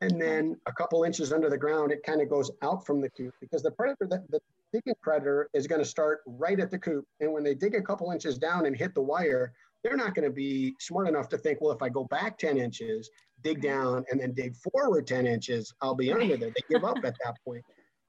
And 0.02 0.22
then 0.22 0.58
a 0.66 0.74
couple 0.74 1.04
inches 1.04 1.32
under 1.32 1.50
the 1.50 1.58
ground, 1.58 1.92
it 1.94 2.04
kind 2.04 2.22
of 2.22 2.30
goes 2.30 2.52
out 2.62 2.86
from 2.86 3.00
the 3.00 3.10
coop 3.12 3.34
because 3.40 3.64
the 3.64 3.72
predator, 3.72 4.06
the, 4.06 4.22
the 4.30 4.40
digging 4.74 4.96
predator 5.02 5.50
is 5.54 5.66
going 5.66 5.80
to 5.80 5.88
start 5.88 6.22
right 6.26 6.60
at 6.60 6.70
the 6.70 6.78
coop. 6.78 7.06
And 7.22 7.32
when 7.32 7.44
they 7.44 7.56
dig 7.56 7.76
a 7.76 7.82
couple 7.82 8.12
inches 8.12 8.38
down 8.38 8.66
and 8.66 8.76
hit 8.76 8.94
the 8.94 9.02
wire, 9.02 9.54
they're 9.84 9.98
not 9.98 10.16
going 10.16 10.28
to 10.28 10.34
be 10.34 10.74
smart 10.80 11.08
enough 11.08 11.30
to 11.30 11.38
think, 11.38 11.62
well, 11.62 11.72
if 11.72 11.82
I 11.82 11.90
go 11.90 12.06
back 12.06 12.38
10 12.38 12.58
inches, 12.58 13.10
dig 13.44 13.62
down, 13.62 14.06
and 14.12 14.20
then 14.20 14.34
dig 14.34 14.56
forward 14.56 15.08
10 15.08 15.28
inches, 15.28 15.74
I'll 15.82 15.96
be 15.96 16.12
under 16.12 16.38
there. 16.38 16.50
They 16.50 16.64
give 16.70 16.84
up 16.84 16.98
at 17.04 17.16
that 17.24 17.36
point. 17.46 17.64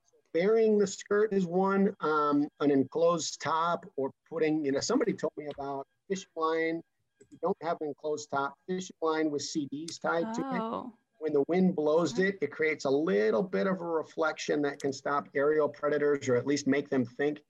So 0.06 0.16
burying 0.32 0.78
the 0.78 0.86
skirt 0.86 1.32
is 1.32 1.46
one, 1.46 1.94
um, 2.00 2.48
an 2.60 2.70
enclosed 2.70 3.40
top, 3.40 3.86
or 3.96 4.10
putting, 4.28 4.64
you 4.64 4.72
know, 4.72 4.80
somebody 4.80 5.12
told 5.12 5.32
me 5.36 5.46
about 5.58 5.86
fish 6.08 6.26
line. 6.36 6.80
If 7.20 7.28
you 7.30 7.38
don't 7.42 7.56
have 7.62 7.76
an 7.80 7.88
enclosed 7.88 8.28
top, 8.30 8.54
fish 8.68 8.90
line 9.00 9.30
with 9.30 9.42
CDs 9.42 10.00
tied 10.00 10.26
oh. 10.28 10.34
to 10.34 10.40
it. 10.40 10.60
Oh. 10.60 10.92
When 11.18 11.32
the 11.32 11.44
wind 11.48 11.74
blows 11.74 12.18
it, 12.18 12.36
it 12.42 12.50
creates 12.50 12.84
a 12.84 12.90
little 12.90 13.42
bit 13.42 13.66
of 13.66 13.80
a 13.80 13.84
reflection 13.84 14.60
that 14.62 14.80
can 14.80 14.92
stop 14.92 15.28
aerial 15.34 15.68
predators 15.68 16.28
or 16.28 16.36
at 16.36 16.46
least 16.46 16.66
make 16.66 16.90
them 16.90 17.04
think 17.04 17.40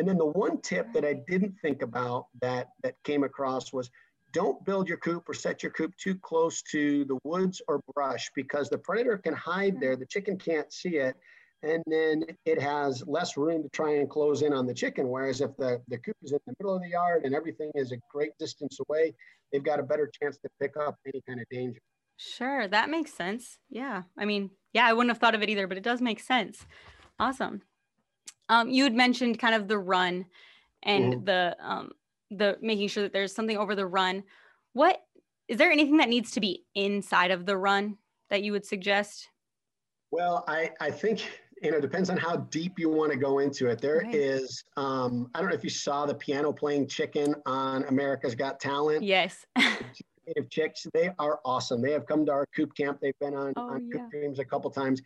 and 0.00 0.08
then 0.08 0.16
the 0.16 0.24
one 0.24 0.60
tip 0.62 0.92
that 0.94 1.04
I 1.04 1.12
didn't 1.28 1.56
think 1.60 1.82
about 1.82 2.28
that 2.40 2.68
that 2.82 2.94
came 3.04 3.22
across 3.22 3.70
was 3.70 3.90
don't 4.32 4.64
build 4.64 4.88
your 4.88 4.98
coop 4.98 5.28
or 5.28 5.34
set 5.34 5.62
your 5.62 5.72
coop 5.72 5.94
too 5.96 6.16
close 6.16 6.62
to 6.62 7.04
the 7.04 7.18
woods 7.24 7.60
or 7.68 7.80
brush 7.94 8.30
because 8.34 8.68
the 8.68 8.78
predator 8.78 9.18
can 9.18 9.34
hide 9.34 9.80
there. 9.80 9.96
The 9.96 10.06
chicken 10.06 10.38
can't 10.38 10.72
see 10.72 10.96
it. 10.96 11.16
And 11.62 11.82
then 11.86 12.24
it 12.46 12.60
has 12.60 13.04
less 13.06 13.36
room 13.36 13.62
to 13.62 13.68
try 13.68 13.96
and 13.96 14.08
close 14.08 14.42
in 14.42 14.52
on 14.52 14.66
the 14.66 14.72
chicken. 14.72 15.08
Whereas 15.08 15.40
if 15.42 15.54
the, 15.58 15.82
the 15.88 15.98
coop 15.98 16.16
is 16.22 16.32
in 16.32 16.38
the 16.46 16.54
middle 16.58 16.74
of 16.74 16.82
the 16.82 16.88
yard 16.88 17.24
and 17.24 17.34
everything 17.34 17.70
is 17.74 17.92
a 17.92 17.98
great 18.10 18.32
distance 18.38 18.78
away, 18.88 19.14
they've 19.52 19.62
got 19.62 19.78
a 19.78 19.82
better 19.82 20.10
chance 20.22 20.38
to 20.38 20.48
pick 20.60 20.76
up 20.76 20.96
any 21.06 21.20
kind 21.28 21.40
of 21.40 21.46
danger. 21.50 21.80
Sure, 22.16 22.66
that 22.68 22.88
makes 22.88 23.12
sense. 23.12 23.58
Yeah. 23.68 24.02
I 24.18 24.24
mean, 24.24 24.50
yeah, 24.72 24.86
I 24.86 24.92
wouldn't 24.92 25.10
have 25.10 25.18
thought 25.18 25.34
of 25.34 25.42
it 25.42 25.50
either, 25.50 25.66
but 25.66 25.76
it 25.76 25.84
does 25.84 26.00
make 26.00 26.20
sense. 26.20 26.66
Awesome. 27.18 27.62
Um, 28.48 28.70
you 28.70 28.84
had 28.84 28.94
mentioned 28.94 29.38
kind 29.38 29.54
of 29.54 29.68
the 29.68 29.78
run 29.78 30.26
and 30.82 31.14
mm-hmm. 31.14 31.24
the 31.24 31.56
um, 31.60 31.92
the 32.30 32.58
making 32.60 32.88
sure 32.88 33.02
that 33.02 33.12
there's 33.12 33.34
something 33.34 33.56
over 33.56 33.74
the 33.74 33.86
run. 33.86 34.22
What 34.72 35.00
is 35.48 35.58
there 35.58 35.70
anything 35.70 35.96
that 35.96 36.08
needs 36.08 36.30
to 36.32 36.40
be 36.40 36.64
inside 36.74 37.30
of 37.30 37.44
the 37.44 37.56
run 37.56 37.98
that 38.30 38.42
you 38.42 38.52
would 38.52 38.64
suggest? 38.64 39.28
Well, 40.10 40.44
I 40.48 40.70
I 40.80 40.90
think 40.90 41.28
you 41.62 41.70
know 41.70 41.78
it 41.78 41.82
depends 41.82 42.10
on 42.10 42.16
how 42.16 42.36
deep 42.36 42.78
you 42.78 42.88
want 42.88 43.12
to 43.12 43.18
go 43.18 43.40
into 43.40 43.68
it. 43.68 43.80
There 43.80 44.02
right. 44.04 44.14
is 44.14 44.62
um, 44.76 45.30
I 45.34 45.40
don't 45.40 45.50
know 45.50 45.56
if 45.56 45.64
you 45.64 45.70
saw 45.70 46.06
the 46.06 46.14
piano 46.14 46.52
playing 46.52 46.88
chicken 46.88 47.34
on 47.46 47.84
America's 47.84 48.34
Got 48.34 48.60
Talent. 48.60 49.02
Yes. 49.02 49.44
Native 50.26 50.50
chicks, 50.50 50.86
they 50.92 51.10
are 51.18 51.40
awesome. 51.44 51.82
They 51.82 51.90
have 51.90 52.06
come 52.06 52.24
to 52.26 52.32
our 52.32 52.46
coop 52.54 52.76
camp. 52.76 52.98
They've 53.02 53.18
been 53.20 53.34
on, 53.34 53.52
oh, 53.56 53.70
on 53.70 53.88
yeah. 53.88 54.02
coop 54.02 54.10
dreams 54.10 54.38
a 54.38 54.44
couple 54.44 54.70
times, 54.70 55.00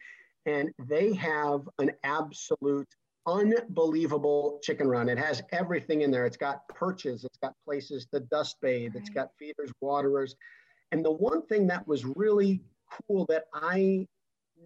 and 0.44 0.70
they 0.86 1.14
have 1.14 1.60
an 1.78 1.92
absolute 2.02 2.88
unbelievable 3.26 4.60
chicken 4.62 4.88
run. 4.88 5.08
It 5.08 5.18
has 5.18 5.42
everything 5.52 6.02
in 6.02 6.10
there. 6.10 6.26
It's 6.26 6.36
got 6.36 6.66
perches, 6.68 7.24
it's 7.24 7.38
got 7.38 7.54
places 7.64 8.06
to 8.12 8.20
dust 8.20 8.56
bathe, 8.60 8.94
right. 8.94 9.00
it's 9.00 9.10
got 9.10 9.30
feeders, 9.38 9.70
waterers. 9.80 10.36
And 10.92 11.04
the 11.04 11.12
one 11.12 11.42
thing 11.46 11.66
that 11.68 11.86
was 11.86 12.04
really 12.04 12.60
cool 13.08 13.26
that 13.28 13.44
I 13.52 14.06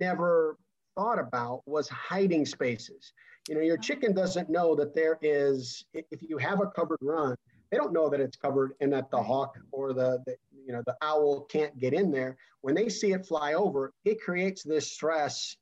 never 0.01 0.59
thought 0.97 1.19
about 1.19 1.63
was 1.67 1.89
hiding 1.89 2.45
spaces. 2.45 3.13
You 3.49 3.55
know, 3.55 3.61
your 3.61 3.79
chicken 3.79 4.13
doesn't 4.13 4.51
know 4.51 4.75
that 4.75 4.95
there 4.95 5.19
is, 5.23 5.85
if 5.95 6.21
you 6.21 6.37
have 6.39 6.61
a 6.61 6.67
covered 6.67 6.99
run, 7.01 7.37
they 7.71 7.77
don't 7.77 7.93
know 7.93 8.09
that 8.09 8.21
it's 8.21 8.37
covered 8.37 8.73
and 8.81 8.93
that 8.93 9.11
the 9.11 9.23
hawk 9.23 9.59
or 9.73 9.93
the, 9.93 10.23
the 10.27 10.37
you 10.67 10.73
know 10.73 10.83
the 10.87 10.97
owl 11.03 11.43
can't 11.51 11.79
get 11.79 11.93
in 11.93 12.11
there. 12.11 12.37
When 12.63 12.75
they 12.75 12.89
see 12.89 13.13
it 13.13 13.27
fly 13.27 13.55
over, 13.55 13.93
it 14.05 14.21
creates 14.21 14.63
this 14.63 14.93
stress 14.93 15.57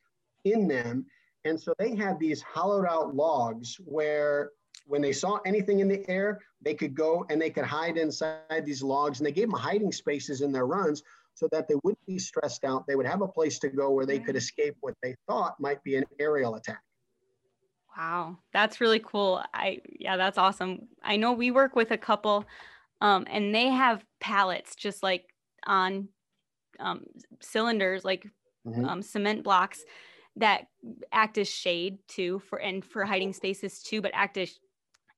in 0.44 0.68
them 0.68 1.06
and 1.46 1.60
so 1.60 1.72
they 1.78 1.94
had 1.94 2.18
these 2.18 2.42
hollowed 2.42 2.86
out 2.86 3.14
logs 3.14 3.76
where 3.84 4.50
when 4.86 5.00
they 5.00 5.12
saw 5.12 5.38
anything 5.46 5.80
in 5.80 5.88
the 5.88 6.08
air, 6.08 6.40
they 6.60 6.74
could 6.74 6.94
go 6.94 7.24
and 7.30 7.40
they 7.40 7.50
could 7.50 7.64
hide 7.64 7.96
inside 7.96 8.64
these 8.64 8.82
logs. 8.82 9.18
And 9.18 9.26
they 9.26 9.32
gave 9.32 9.50
them 9.50 9.58
hiding 9.58 9.92
spaces 9.92 10.40
in 10.40 10.52
their 10.52 10.66
runs 10.66 11.02
so 11.34 11.48
that 11.52 11.68
they 11.68 11.74
wouldn't 11.82 12.06
be 12.06 12.18
stressed 12.18 12.64
out. 12.64 12.86
They 12.86 12.96
would 12.96 13.06
have 13.06 13.22
a 13.22 13.28
place 13.28 13.58
to 13.60 13.68
go 13.68 13.90
where 13.90 14.06
they 14.06 14.18
could 14.18 14.36
escape 14.36 14.76
what 14.80 14.94
they 15.02 15.14
thought 15.28 15.58
might 15.60 15.82
be 15.82 15.96
an 15.96 16.04
aerial 16.18 16.54
attack. 16.54 16.82
Wow, 17.96 18.38
that's 18.52 18.80
really 18.80 19.00
cool. 19.00 19.42
I 19.54 19.80
yeah, 19.98 20.18
that's 20.18 20.36
awesome. 20.36 20.88
I 21.02 21.16
know 21.16 21.32
we 21.32 21.50
work 21.50 21.74
with 21.74 21.92
a 21.92 21.98
couple 21.98 22.44
um, 23.00 23.26
and 23.30 23.54
they 23.54 23.68
have 23.68 24.04
pallets 24.20 24.76
just 24.76 25.02
like 25.02 25.24
on 25.66 26.08
um, 26.78 27.04
cylinders, 27.40 28.04
like 28.04 28.26
mm-hmm. 28.66 28.84
um, 28.84 29.02
cement 29.02 29.44
blocks 29.44 29.82
that 30.36 30.66
act 31.12 31.38
as 31.38 31.48
shade 31.48 31.98
too 32.08 32.38
for 32.40 32.60
and 32.60 32.84
for 32.84 33.04
hiding 33.04 33.32
spaces 33.32 33.82
too, 33.82 34.00
but 34.00 34.10
act 34.14 34.36
as 34.36 34.58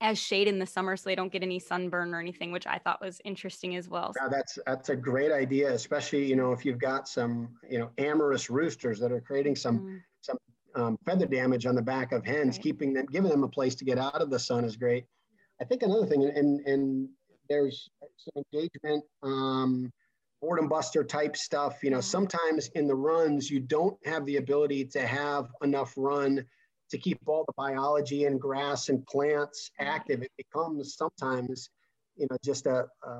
as 0.01 0.19
shade 0.19 0.47
in 0.47 0.61
the 0.61 0.67
summer 0.67 0.97
so 0.97 1.11
they 1.11 1.17
don't 1.17 1.33
get 1.33 1.43
any 1.43 1.59
sunburn 1.59 2.15
or 2.15 2.21
anything, 2.21 2.53
which 2.53 2.67
I 2.67 2.79
thought 2.79 3.01
was 3.01 3.21
interesting 3.25 3.75
as 3.75 3.89
well. 3.89 4.13
That's 4.31 4.59
that's 4.67 4.91
a 4.91 4.97
great 4.97 5.33
idea, 5.33 5.73
especially 5.73 6.25
you 6.25 6.37
know 6.37 6.53
if 6.53 6.65
you've 6.65 6.79
got 6.79 7.09
some 7.09 7.49
you 7.69 7.79
know 7.79 7.91
amorous 7.99 8.49
roosters 8.49 9.01
that 9.01 9.13
are 9.13 9.21
creating 9.21 9.57
some 9.57 9.81
mm. 9.81 9.99
some 10.21 10.39
um, 10.77 10.99
feather 11.05 11.27
damage 11.27 11.67
on 11.67 11.75
the 11.75 11.83
back 11.83 12.13
of 12.13 12.25
hens, 12.25 12.57
right. 12.57 12.63
keeping 12.63 12.93
them 12.93 13.07
giving 13.11 13.31
them 13.31 13.43
a 13.43 13.49
place 13.49 13.75
to 13.77 13.85
get 13.85 13.99
out 13.99 14.21
of 14.23 14.31
the 14.31 14.39
sun 14.39 14.65
is 14.65 14.77
great. 14.77 15.05
I 15.61 15.65
think 15.65 15.83
another 15.83 16.07
thing, 16.07 16.23
and 16.25 16.61
and 16.61 17.09
there's 17.49 17.89
some 18.17 18.45
engagement. 18.53 19.05
Um, 19.23 19.93
boredom 20.41 20.69
buster 20.69 21.05
type 21.05 21.37
stuff. 21.37 21.83
You 21.83 21.91
know, 21.91 21.99
mm-hmm. 21.99 22.03
sometimes 22.03 22.69
in 22.75 22.87
the 22.87 22.95
runs, 22.95 23.51
you 23.51 23.61
don't 23.61 23.97
have 24.05 24.25
the 24.27 24.37
ability 24.37 24.85
to 24.87 25.07
have 25.07 25.49
enough 25.63 25.95
run 25.97 26.45
to 26.91 26.99
keep 26.99 27.19
all 27.27 27.45
the 27.47 27.55
biology 27.57 28.25
and 28.25 28.41
grass 28.41 28.89
and 28.89 29.05
plants 29.07 29.71
mm-hmm. 29.81 29.91
active. 29.91 30.23
It 30.23 30.33
becomes 30.37 30.97
sometimes, 30.97 31.71
you 32.17 32.27
know, 32.31 32.37
just 32.45 32.67
a, 32.67 32.87
a, 33.03 33.11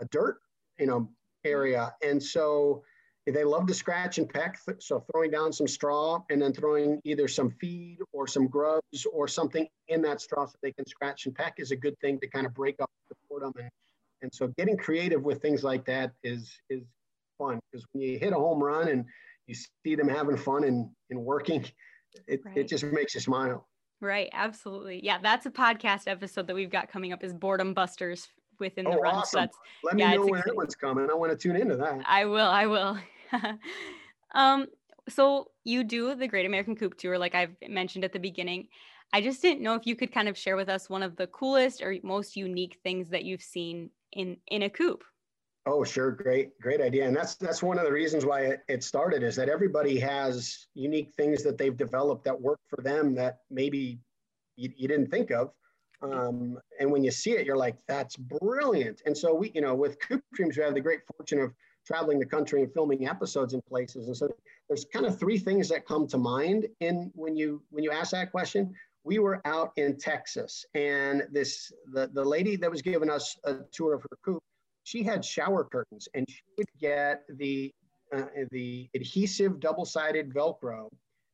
a 0.00 0.04
dirt, 0.10 0.38
you 0.78 0.86
know, 0.86 1.08
area. 1.44 1.92
Mm-hmm. 2.02 2.10
And 2.10 2.22
so 2.22 2.82
they 3.26 3.44
love 3.44 3.66
to 3.66 3.74
scratch 3.74 4.18
and 4.18 4.28
peck. 4.28 4.58
So 4.78 5.04
throwing 5.12 5.30
down 5.30 5.52
some 5.52 5.68
straw 5.68 6.22
and 6.30 6.40
then 6.40 6.52
throwing 6.52 7.00
either 7.04 7.28
some 7.28 7.50
feed 7.50 7.98
or 8.12 8.26
some 8.26 8.46
grubs 8.46 9.06
or 9.12 9.28
something 9.28 9.66
in 9.88 10.00
that 10.02 10.20
straw 10.20 10.46
so 10.46 10.54
they 10.62 10.72
can 10.72 10.86
scratch 10.86 11.26
and 11.26 11.34
peck 11.34 11.54
is 11.58 11.70
a 11.70 11.76
good 11.76 11.98
thing 12.00 12.18
to 12.20 12.28
kind 12.28 12.46
of 12.46 12.54
break 12.54 12.76
up 12.80 12.90
the 13.10 13.16
boredom 13.28 13.52
and 13.58 13.70
and 14.22 14.32
so 14.32 14.48
getting 14.58 14.76
creative 14.76 15.22
with 15.22 15.40
things 15.40 15.62
like 15.62 15.84
that 15.86 16.12
is 16.22 16.50
is 16.70 16.82
fun 17.38 17.60
because 17.70 17.86
when 17.92 18.02
you 18.02 18.18
hit 18.18 18.32
a 18.32 18.36
home 18.36 18.62
run 18.62 18.88
and 18.88 19.04
you 19.46 19.54
see 19.54 19.94
them 19.94 20.08
having 20.08 20.36
fun 20.36 20.64
and, 20.64 20.88
and 21.10 21.20
working, 21.20 21.64
it, 22.26 22.40
right. 22.44 22.56
it 22.56 22.68
just 22.68 22.84
makes 22.84 23.14
you 23.14 23.20
smile. 23.20 23.66
Right. 24.00 24.28
Absolutely. 24.32 25.00
Yeah. 25.02 25.18
That's 25.22 25.46
a 25.46 25.50
podcast 25.50 26.06
episode 26.06 26.46
that 26.46 26.54
we've 26.54 26.70
got 26.70 26.90
coming 26.90 27.12
up 27.12 27.24
is 27.24 27.32
boredom 27.32 27.74
busters 27.74 28.28
within 28.60 28.84
the 28.84 28.92
oh, 28.92 29.00
run. 29.00 29.14
Awesome. 29.16 29.40
That's, 29.40 29.56
Let 29.82 29.96
me 29.96 30.04
know 30.04 30.26
when 30.26 30.42
that 30.44 30.54
one's 30.54 30.76
coming. 30.76 31.08
I 31.10 31.14
want 31.14 31.32
to 31.32 31.36
tune 31.36 31.56
into 31.56 31.76
that. 31.76 32.00
I 32.06 32.26
will. 32.26 32.46
I 32.46 32.66
will. 32.66 32.98
um, 34.34 34.66
so 35.08 35.50
you 35.64 35.82
do 35.82 36.14
the 36.14 36.28
Great 36.28 36.46
American 36.46 36.76
Coop 36.76 36.96
Tour, 36.96 37.18
like 37.18 37.34
I've 37.34 37.56
mentioned 37.66 38.04
at 38.04 38.12
the 38.12 38.20
beginning. 38.20 38.68
I 39.12 39.22
just 39.22 39.40
didn't 39.40 39.62
know 39.62 39.74
if 39.74 39.86
you 39.86 39.96
could 39.96 40.12
kind 40.12 40.28
of 40.28 40.36
share 40.36 40.56
with 40.56 40.68
us 40.68 40.90
one 40.90 41.02
of 41.02 41.16
the 41.16 41.26
coolest 41.28 41.82
or 41.82 41.96
most 42.02 42.36
unique 42.36 42.78
things 42.84 43.08
that 43.08 43.24
you've 43.24 43.42
seen 43.42 43.90
in 44.12 44.36
in 44.48 44.62
a 44.62 44.70
coop. 44.70 45.04
Oh, 45.66 45.84
sure, 45.84 46.10
great, 46.10 46.58
great 46.60 46.80
idea, 46.80 47.06
and 47.06 47.14
that's 47.14 47.34
that's 47.34 47.62
one 47.62 47.78
of 47.78 47.84
the 47.84 47.92
reasons 47.92 48.24
why 48.24 48.56
it, 48.68 48.82
started 48.82 49.22
is 49.22 49.36
that 49.36 49.50
everybody 49.50 49.98
has 50.00 50.66
unique 50.74 51.12
things 51.14 51.42
that 51.42 51.58
they've 51.58 51.76
developed 51.76 52.24
that 52.24 52.40
work 52.40 52.60
for 52.68 52.82
them 52.82 53.14
that 53.16 53.40
maybe 53.50 54.00
you, 54.56 54.72
you 54.76 54.88
didn't 54.88 55.08
think 55.10 55.30
of, 55.30 55.50
um, 56.00 56.58
and 56.80 56.90
when 56.90 57.04
you 57.04 57.10
see 57.10 57.32
it, 57.32 57.44
you're 57.44 57.56
like, 57.56 57.76
that's 57.86 58.16
brilliant. 58.16 59.02
And 59.04 59.16
so 59.16 59.34
we, 59.34 59.50
you 59.54 59.60
know, 59.60 59.74
with 59.74 60.00
Coop 60.00 60.22
Dreams, 60.32 60.56
we 60.56 60.62
have 60.62 60.74
the 60.74 60.80
great 60.80 61.00
fortune 61.16 61.40
of 61.40 61.52
traveling 61.86 62.18
the 62.18 62.26
country 62.26 62.62
and 62.62 62.72
filming 62.72 63.06
episodes 63.06 63.52
in 63.52 63.60
places, 63.68 64.06
and 64.06 64.16
so 64.16 64.28
there's 64.68 64.86
kind 64.92 65.04
of 65.04 65.18
three 65.18 65.38
things 65.38 65.68
that 65.68 65.86
come 65.86 66.06
to 66.06 66.18
mind 66.18 66.66
in 66.80 67.10
when 67.14 67.36
you 67.36 67.62
when 67.68 67.84
you 67.84 67.90
ask 67.90 68.12
that 68.12 68.30
question 68.30 68.72
we 69.04 69.18
were 69.18 69.40
out 69.44 69.72
in 69.76 69.96
Texas, 69.96 70.64
and 70.74 71.24
this 71.30 71.72
the, 71.92 72.08
the 72.12 72.24
lady 72.24 72.56
that 72.56 72.70
was 72.70 72.82
giving 72.82 73.10
us 73.10 73.36
a 73.44 73.56
tour 73.72 73.94
of 73.94 74.02
her 74.02 74.18
coop, 74.24 74.42
she 74.84 75.02
had 75.02 75.24
shower 75.24 75.64
curtains, 75.64 76.08
and 76.14 76.26
she 76.28 76.42
would 76.56 76.68
get 76.80 77.22
the 77.36 77.72
uh, 78.14 78.24
the 78.50 78.88
adhesive 78.94 79.60
double-sided 79.60 80.32
Velcro, 80.32 80.88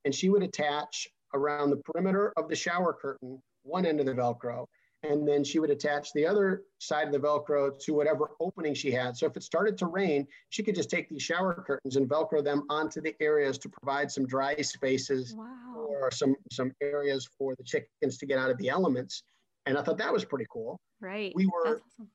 and 0.05 0.15
she 0.15 0.29
would 0.29 0.43
attach 0.43 1.09
around 1.35 1.71
the 1.71 1.77
perimeter 1.77 2.33
of 2.37 2.49
the 2.49 2.57
shower 2.57 2.93
curtain 2.93 3.41
one 3.63 3.87
end 3.87 4.01
of 4.01 4.07
the 4.07 4.13
Velcro, 4.13 4.67
and 5.05 5.29
then 5.29 5.45
she 5.45 5.59
would 5.59 5.71
attach 5.71 6.13
the 6.13 6.27
other 6.27 6.63
side 6.79 7.07
of 7.07 7.13
the 7.13 7.19
Velcro 7.19 7.79
to 7.79 7.95
whatever 7.95 8.31
opening 8.41 8.75
she 8.75 8.91
had. 8.91 9.17
So 9.17 9.27
if 9.27 9.37
it 9.37 9.43
started 9.43 9.77
to 9.79 9.87
rain, 9.87 10.27
she 10.49 10.63
could 10.63 10.75
just 10.75 10.91
take 10.91 11.09
these 11.09 11.23
shower 11.23 11.55
curtains 11.67 11.97
and 11.97 12.09
Velcro 12.09 12.43
them 12.43 12.65
onto 12.71 13.01
the 13.01 13.15
areas 13.21 13.59
to 13.59 13.69
provide 13.69 14.11
some 14.11 14.27
dry 14.27 14.57
spaces 14.57 15.35
wow. 15.37 15.47
or 15.77 16.11
some 16.11 16.35
some 16.51 16.73
areas 16.81 17.29
for 17.39 17.55
the 17.57 17.65
chickens 17.65 18.19
to 18.19 18.27
get 18.27 18.39
out 18.39 18.51
of 18.51 18.59
the 18.59 18.69
elements. 18.69 19.23
And 19.67 19.77
I 19.77 19.83
thought 19.83 19.99
that 19.99 20.13
was 20.13 20.25
pretty 20.25 20.47
cool. 20.51 20.81
Right. 21.01 21.33
We 21.35 21.47
were 21.47 21.83
awesome. 21.97 22.09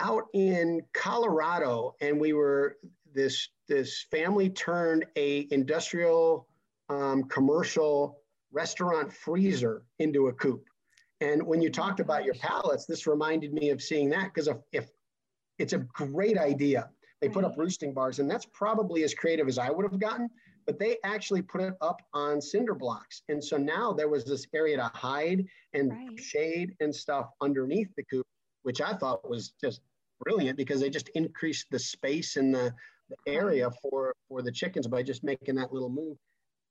out 0.00 0.24
in 0.32 0.82
Colorado, 0.92 1.94
and 2.00 2.20
we 2.20 2.32
were 2.32 2.76
this 3.12 3.48
this 3.68 4.06
family 4.10 4.50
turned 4.50 5.04
a 5.16 5.48
industrial 5.50 6.46
um, 6.88 7.24
commercial 7.24 8.18
restaurant 8.52 9.12
freezer 9.12 9.82
into 9.98 10.26
a 10.28 10.32
coop 10.32 10.64
and 11.20 11.42
when 11.42 11.60
you 11.60 11.70
talked 11.70 12.00
about 12.00 12.24
your 12.24 12.34
pallets, 12.34 12.86
this 12.86 13.06
reminded 13.06 13.52
me 13.52 13.70
of 13.70 13.82
seeing 13.82 14.08
that 14.10 14.32
because 14.32 14.48
if, 14.48 14.56
if 14.72 14.88
it's 15.58 15.74
a 15.74 15.78
great 15.78 16.38
idea, 16.38 16.88
they 17.20 17.28
put 17.28 17.44
up 17.44 17.52
mm-hmm. 17.52 17.60
roosting 17.60 17.92
bars, 17.92 18.18
and 18.18 18.30
that's 18.30 18.46
probably 18.46 19.04
as 19.04 19.12
creative 19.12 19.46
as 19.46 19.58
I 19.58 19.70
would 19.70 19.84
have 19.90 20.00
gotten. 20.00 20.28
But 20.66 20.78
they 20.78 20.96
actually 21.04 21.42
put 21.42 21.60
it 21.60 21.74
up 21.80 22.00
on 22.14 22.40
cinder 22.40 22.74
blocks, 22.74 23.22
and 23.28 23.42
so 23.42 23.56
now 23.56 23.92
there 23.92 24.08
was 24.08 24.24
this 24.24 24.46
area 24.54 24.76
to 24.76 24.90
hide 24.94 25.44
and 25.74 25.90
right. 25.90 26.18
shade 26.18 26.74
and 26.80 26.94
stuff 26.94 27.28
underneath 27.40 27.88
the 27.96 28.04
coop, 28.04 28.26
which 28.62 28.80
I 28.80 28.94
thought 28.94 29.28
was 29.28 29.52
just 29.62 29.80
brilliant 30.20 30.56
because 30.56 30.80
they 30.80 30.90
just 30.90 31.08
increased 31.10 31.66
the 31.70 31.78
space 31.78 32.36
in 32.36 32.52
the, 32.52 32.72
the 33.08 33.32
area 33.32 33.70
for 33.82 34.14
for 34.28 34.42
the 34.42 34.52
chickens 34.52 34.86
by 34.86 35.02
just 35.02 35.24
making 35.24 35.56
that 35.56 35.72
little 35.72 35.90
move. 35.90 36.16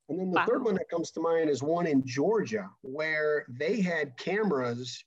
And 0.10 0.20
then 0.20 0.32
the 0.32 0.38
wow. 0.38 0.46
third 0.48 0.66
one 0.66 0.74
that 0.76 0.90
comes 0.90 1.12
to 1.12 1.22
mind 1.22 1.50
is 1.50 1.62
one 1.62 1.86
in 1.86 2.06
Georgia 2.06 2.70
where 2.82 3.46
they 3.48 3.80
had 3.80 4.18
cameras 4.18 5.04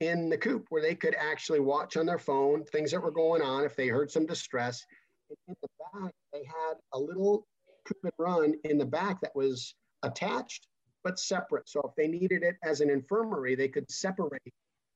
in 0.00 0.28
the 0.28 0.38
coop 0.38 0.66
where 0.68 0.82
they 0.82 0.94
could 0.94 1.16
actually 1.18 1.60
watch 1.60 1.96
on 1.96 2.06
their 2.06 2.18
phone 2.18 2.64
things 2.64 2.92
that 2.92 3.02
were 3.02 3.10
going 3.10 3.42
on 3.42 3.64
if 3.64 3.74
they 3.74 3.88
heard 3.88 4.10
some 4.10 4.26
distress. 4.26 4.84
And 5.28 5.38
in 5.48 5.54
the 5.60 5.68
back, 5.92 6.12
they 6.32 6.44
had 6.44 6.74
a 6.92 6.98
little 6.98 7.46
coop 7.84 7.98
and 8.04 8.12
run 8.18 8.54
in 8.64 8.78
the 8.78 8.86
back 8.86 9.20
that 9.22 9.34
was 9.34 9.74
attached 10.02 10.68
but 11.02 11.18
separate. 11.18 11.68
So 11.68 11.80
if 11.80 11.94
they 11.96 12.08
needed 12.08 12.42
it 12.42 12.56
as 12.62 12.80
an 12.80 12.90
infirmary, 12.90 13.54
they 13.54 13.68
could 13.68 13.90
separate 13.90 14.40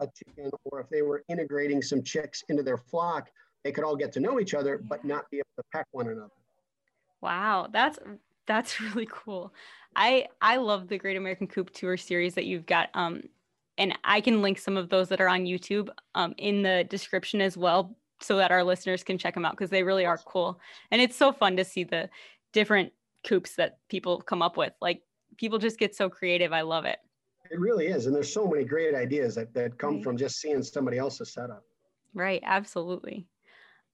a 0.00 0.06
chicken, 0.06 0.50
or 0.64 0.80
if 0.80 0.88
they 0.88 1.02
were 1.02 1.22
integrating 1.28 1.82
some 1.82 2.02
chicks 2.02 2.42
into 2.48 2.62
their 2.62 2.78
flock, 2.78 3.28
they 3.64 3.72
could 3.72 3.84
all 3.84 3.96
get 3.96 4.12
to 4.12 4.20
know 4.20 4.40
each 4.40 4.54
other 4.54 4.80
but 4.88 5.04
not 5.04 5.28
be 5.30 5.38
able 5.38 5.46
to 5.56 5.64
peck 5.72 5.86
one 5.90 6.08
another. 6.08 6.30
Wow, 7.20 7.68
that's 7.70 7.98
that's 8.48 8.80
really 8.80 9.06
cool. 9.08 9.52
I 9.94 10.26
I 10.40 10.56
love 10.56 10.88
the 10.88 10.98
Great 10.98 11.16
American 11.16 11.46
Coop 11.46 11.70
Tour 11.70 11.96
series 11.96 12.34
that 12.34 12.46
you've 12.46 12.66
got. 12.66 12.88
Um, 12.94 13.22
and 13.76 13.96
I 14.02 14.20
can 14.20 14.42
link 14.42 14.58
some 14.58 14.76
of 14.76 14.88
those 14.88 15.08
that 15.10 15.20
are 15.20 15.28
on 15.28 15.44
YouTube 15.44 15.88
um, 16.16 16.34
in 16.36 16.62
the 16.62 16.84
description 16.90 17.40
as 17.40 17.56
well, 17.56 17.96
so 18.20 18.36
that 18.38 18.50
our 18.50 18.64
listeners 18.64 19.04
can 19.04 19.18
check 19.18 19.34
them 19.34 19.44
out 19.44 19.52
because 19.52 19.70
they 19.70 19.84
really 19.84 20.04
are 20.04 20.18
cool. 20.18 20.58
And 20.90 21.00
it's 21.00 21.14
so 21.14 21.32
fun 21.32 21.56
to 21.56 21.64
see 21.64 21.84
the 21.84 22.10
different 22.52 22.92
coops 23.24 23.54
that 23.54 23.78
people 23.88 24.20
come 24.20 24.42
up 24.42 24.56
with. 24.56 24.72
Like 24.80 25.02
people 25.36 25.58
just 25.58 25.78
get 25.78 25.94
so 25.94 26.10
creative. 26.10 26.52
I 26.52 26.62
love 26.62 26.84
it. 26.84 26.98
It 27.50 27.60
really 27.60 27.86
is, 27.86 28.06
and 28.06 28.14
there's 28.14 28.32
so 28.32 28.46
many 28.46 28.64
great 28.64 28.94
ideas 28.94 29.36
that 29.36 29.54
that 29.54 29.78
come 29.78 29.96
right. 29.96 30.04
from 30.04 30.16
just 30.16 30.40
seeing 30.40 30.62
somebody 30.62 30.98
else's 30.98 31.32
setup. 31.32 31.62
Right. 32.14 32.42
Absolutely. 32.44 33.26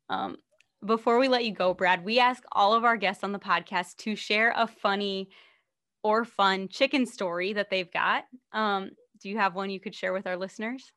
Um, 0.08 0.38
before 0.84 1.18
we 1.18 1.28
let 1.28 1.44
you 1.44 1.52
go, 1.52 1.74
Brad, 1.74 2.04
we 2.04 2.18
ask 2.18 2.42
all 2.52 2.74
of 2.74 2.84
our 2.84 2.96
guests 2.96 3.24
on 3.24 3.32
the 3.32 3.38
podcast 3.38 3.96
to 3.98 4.16
share 4.16 4.52
a 4.56 4.66
funny 4.66 5.30
or 6.02 6.24
fun 6.24 6.68
chicken 6.68 7.06
story 7.06 7.54
that 7.54 7.70
they've 7.70 7.90
got. 7.90 8.24
Um, 8.52 8.90
do 9.20 9.28
you 9.28 9.38
have 9.38 9.54
one 9.54 9.70
you 9.70 9.80
could 9.80 9.94
share 9.94 10.12
with 10.12 10.26
our 10.26 10.36
listeners? 10.36 10.92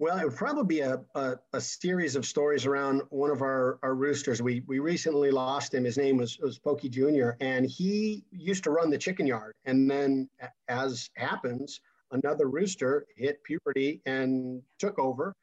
Well, 0.00 0.16
it 0.18 0.24
would 0.24 0.36
probably 0.36 0.76
be 0.76 0.80
a, 0.80 1.00
a, 1.16 1.36
a, 1.52 1.60
series 1.60 2.14
of 2.14 2.24
stories 2.24 2.66
around 2.66 3.02
one 3.10 3.32
of 3.32 3.42
our, 3.42 3.80
our 3.82 3.96
roosters. 3.96 4.40
We, 4.40 4.62
we 4.68 4.78
recently 4.78 5.32
lost 5.32 5.74
him. 5.74 5.82
His 5.82 5.98
name 5.98 6.18
was, 6.18 6.38
was 6.38 6.56
Pokey 6.56 6.88
Jr., 6.88 7.30
and 7.40 7.66
he 7.66 8.24
used 8.30 8.62
to 8.64 8.70
run 8.70 8.90
the 8.90 8.98
chicken 8.98 9.26
yard. 9.26 9.54
And 9.64 9.90
then, 9.90 10.28
as 10.68 11.10
happens, 11.16 11.80
another 12.12 12.48
rooster 12.48 13.06
hit 13.16 13.42
puberty 13.42 14.00
and 14.06 14.62
took 14.78 15.00
over. 15.00 15.34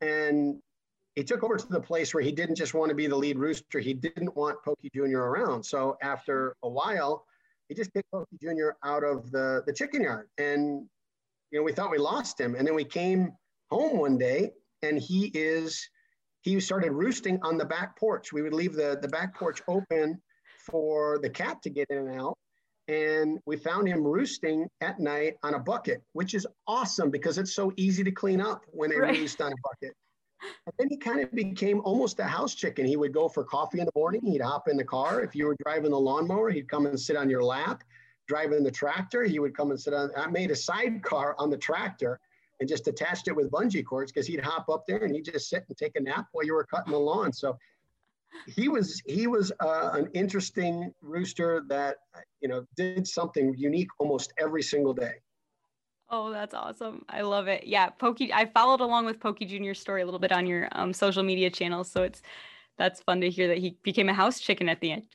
And 0.00 0.60
he 1.20 1.24
took 1.24 1.44
over 1.44 1.58
to 1.58 1.66
the 1.66 1.78
place 1.78 2.14
where 2.14 2.22
he 2.22 2.32
didn't 2.32 2.54
just 2.54 2.72
want 2.72 2.88
to 2.88 2.94
be 2.94 3.06
the 3.06 3.14
lead 3.14 3.38
rooster. 3.38 3.78
He 3.78 3.92
didn't 3.92 4.34
want 4.34 4.64
Pokey 4.64 4.88
Jr. 4.94 5.18
around. 5.18 5.62
So 5.62 5.98
after 6.00 6.56
a 6.62 6.68
while, 6.68 7.26
he 7.68 7.74
just 7.74 7.92
kicked 7.92 8.10
Pokey 8.10 8.38
Jr. 8.40 8.70
out 8.82 9.04
of 9.04 9.30
the, 9.30 9.62
the 9.66 9.72
chicken 9.74 10.02
yard. 10.02 10.28
And, 10.38 10.86
you 11.50 11.58
know, 11.58 11.62
we 11.62 11.72
thought 11.72 11.90
we 11.90 11.98
lost 11.98 12.40
him. 12.40 12.54
And 12.54 12.66
then 12.66 12.74
we 12.74 12.86
came 12.86 13.32
home 13.70 13.98
one 13.98 14.16
day 14.16 14.52
and 14.80 14.98
he 14.98 15.26
is, 15.34 15.86
he 16.40 16.58
started 16.58 16.92
roosting 16.92 17.38
on 17.42 17.58
the 17.58 17.66
back 17.66 17.98
porch. 17.98 18.32
We 18.32 18.40
would 18.40 18.54
leave 18.54 18.72
the, 18.72 18.98
the 19.02 19.08
back 19.08 19.34
porch 19.34 19.60
open 19.68 20.22
for 20.70 21.18
the 21.18 21.28
cat 21.28 21.60
to 21.64 21.68
get 21.68 21.86
in 21.90 21.98
and 21.98 22.18
out. 22.18 22.38
And 22.88 23.40
we 23.44 23.58
found 23.58 23.88
him 23.88 24.02
roosting 24.04 24.70
at 24.80 24.98
night 24.98 25.34
on 25.42 25.52
a 25.52 25.58
bucket, 25.58 26.02
which 26.14 26.32
is 26.32 26.46
awesome 26.66 27.10
because 27.10 27.36
it's 27.36 27.54
so 27.54 27.74
easy 27.76 28.02
to 28.04 28.10
clean 28.10 28.40
up 28.40 28.64
when 28.70 28.88
they 28.88 28.96
right. 28.96 29.18
roost 29.18 29.42
on 29.42 29.52
a 29.52 29.56
bucket. 29.62 29.94
And 30.66 30.74
then 30.78 30.88
he 30.88 30.96
kind 30.96 31.20
of 31.20 31.32
became 31.32 31.80
almost 31.84 32.18
a 32.20 32.24
house 32.24 32.54
chicken. 32.54 32.86
He 32.86 32.96
would 32.96 33.12
go 33.12 33.28
for 33.28 33.44
coffee 33.44 33.80
in 33.80 33.86
the 33.86 33.92
morning. 33.94 34.22
He'd 34.24 34.40
hop 34.40 34.68
in 34.68 34.76
the 34.76 34.84
car. 34.84 35.22
If 35.22 35.34
you 35.34 35.46
were 35.46 35.56
driving 35.64 35.90
the 35.90 36.00
lawnmower, 36.00 36.50
he'd 36.50 36.68
come 36.68 36.86
and 36.86 36.98
sit 36.98 37.16
on 37.16 37.28
your 37.28 37.44
lap. 37.44 37.84
Driving 38.26 38.62
the 38.62 38.70
tractor, 38.70 39.24
he 39.24 39.38
would 39.38 39.56
come 39.56 39.70
and 39.70 39.80
sit 39.80 39.92
on. 39.92 40.10
I 40.16 40.28
made 40.28 40.50
a 40.50 40.56
sidecar 40.56 41.34
on 41.38 41.50
the 41.50 41.56
tractor 41.56 42.20
and 42.60 42.68
just 42.68 42.86
attached 42.86 43.26
it 43.26 43.34
with 43.34 43.50
bungee 43.50 43.84
cords 43.84 44.12
because 44.12 44.26
he'd 44.26 44.40
hop 44.40 44.68
up 44.68 44.84
there 44.86 45.04
and 45.04 45.14
he'd 45.14 45.24
just 45.24 45.48
sit 45.48 45.64
and 45.68 45.76
take 45.76 45.96
a 45.96 46.00
nap 46.00 46.26
while 46.32 46.44
you 46.44 46.54
were 46.54 46.64
cutting 46.64 46.92
the 46.92 46.98
lawn. 46.98 47.32
So 47.32 47.58
he 48.46 48.68
was 48.68 49.02
he 49.06 49.26
was 49.26 49.50
uh, 49.60 49.90
an 49.94 50.08
interesting 50.14 50.92
rooster 51.02 51.64
that 51.68 51.96
you 52.40 52.48
know 52.48 52.64
did 52.76 53.06
something 53.06 53.54
unique 53.56 53.88
almost 53.98 54.32
every 54.38 54.62
single 54.62 54.94
day. 54.94 55.14
Oh, 56.10 56.30
that's 56.32 56.54
awesome. 56.54 57.04
I 57.08 57.20
love 57.22 57.46
it. 57.46 57.66
Yeah, 57.66 57.88
Pokey 57.90 58.32
I 58.32 58.46
followed 58.46 58.80
along 58.80 59.06
with 59.06 59.20
Pokey 59.20 59.46
Jr.'s 59.46 59.78
story 59.78 60.02
a 60.02 60.04
little 60.04 60.18
bit 60.18 60.32
on 60.32 60.46
your 60.46 60.68
um, 60.72 60.92
social 60.92 61.22
media 61.22 61.50
channels, 61.50 61.90
so 61.90 62.02
it's 62.02 62.20
that's 62.76 63.00
fun 63.00 63.20
to 63.20 63.30
hear 63.30 63.46
that 63.48 63.58
he 63.58 63.76
became 63.84 64.08
a 64.08 64.14
house 64.14 64.40
chicken 64.40 64.68
at 64.68 64.80
the 64.80 64.92
end. 64.92 65.06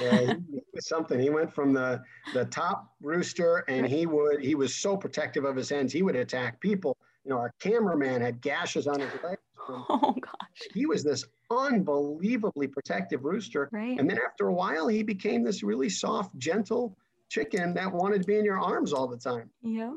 yeah, 0.00 0.20
he, 0.20 0.26
he 0.52 0.62
was 0.72 0.88
something. 0.88 1.20
He 1.20 1.28
went 1.28 1.54
from 1.54 1.74
the 1.74 2.02
the 2.32 2.46
top 2.46 2.94
rooster, 3.02 3.64
and 3.68 3.86
he 3.86 4.06
would 4.06 4.40
he 4.42 4.54
was 4.54 4.74
so 4.74 4.96
protective 4.96 5.44
of 5.44 5.54
his 5.54 5.68
hens. 5.68 5.92
He 5.92 6.02
would 6.02 6.16
attack 6.16 6.60
people. 6.60 6.96
You 7.24 7.30
know, 7.30 7.38
our 7.38 7.52
cameraman 7.60 8.22
had 8.22 8.40
gashes 8.40 8.86
on 8.86 9.00
his 9.00 9.10
legs. 9.22 9.38
Oh 9.68 10.16
gosh. 10.20 10.68
He 10.74 10.86
was 10.86 11.04
this 11.04 11.24
unbelievably 11.48 12.66
protective 12.66 13.24
rooster. 13.24 13.68
Right. 13.70 13.96
And 13.96 14.10
then 14.10 14.18
after 14.18 14.48
a 14.48 14.52
while, 14.52 14.88
he 14.88 15.04
became 15.04 15.44
this 15.44 15.62
really 15.62 15.88
soft, 15.88 16.36
gentle 16.36 16.96
chicken 17.28 17.72
that 17.74 17.92
wanted 17.92 18.22
to 18.22 18.26
be 18.26 18.36
in 18.36 18.44
your 18.44 18.58
arms 18.58 18.92
all 18.92 19.06
the 19.06 19.16
time. 19.16 19.48
Yeah. 19.62 19.92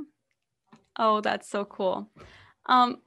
Oh, 0.97 1.21
that's 1.21 1.49
so 1.49 1.65
cool. 1.65 2.09
Um, 2.67 3.01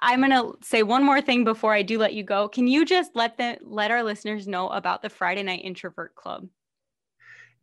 I'm 0.00 0.20
gonna 0.20 0.50
say 0.62 0.82
one 0.82 1.04
more 1.04 1.20
thing 1.20 1.44
before 1.44 1.72
I 1.72 1.82
do 1.82 1.98
let 1.98 2.14
you 2.14 2.24
go. 2.24 2.48
Can 2.48 2.66
you 2.66 2.84
just 2.84 3.14
let 3.14 3.36
the 3.36 3.58
let 3.62 3.90
our 3.90 4.02
listeners 4.02 4.48
know 4.48 4.68
about 4.68 5.02
the 5.02 5.08
Friday 5.08 5.42
Night 5.42 5.60
Introvert 5.64 6.14
Club? 6.16 6.48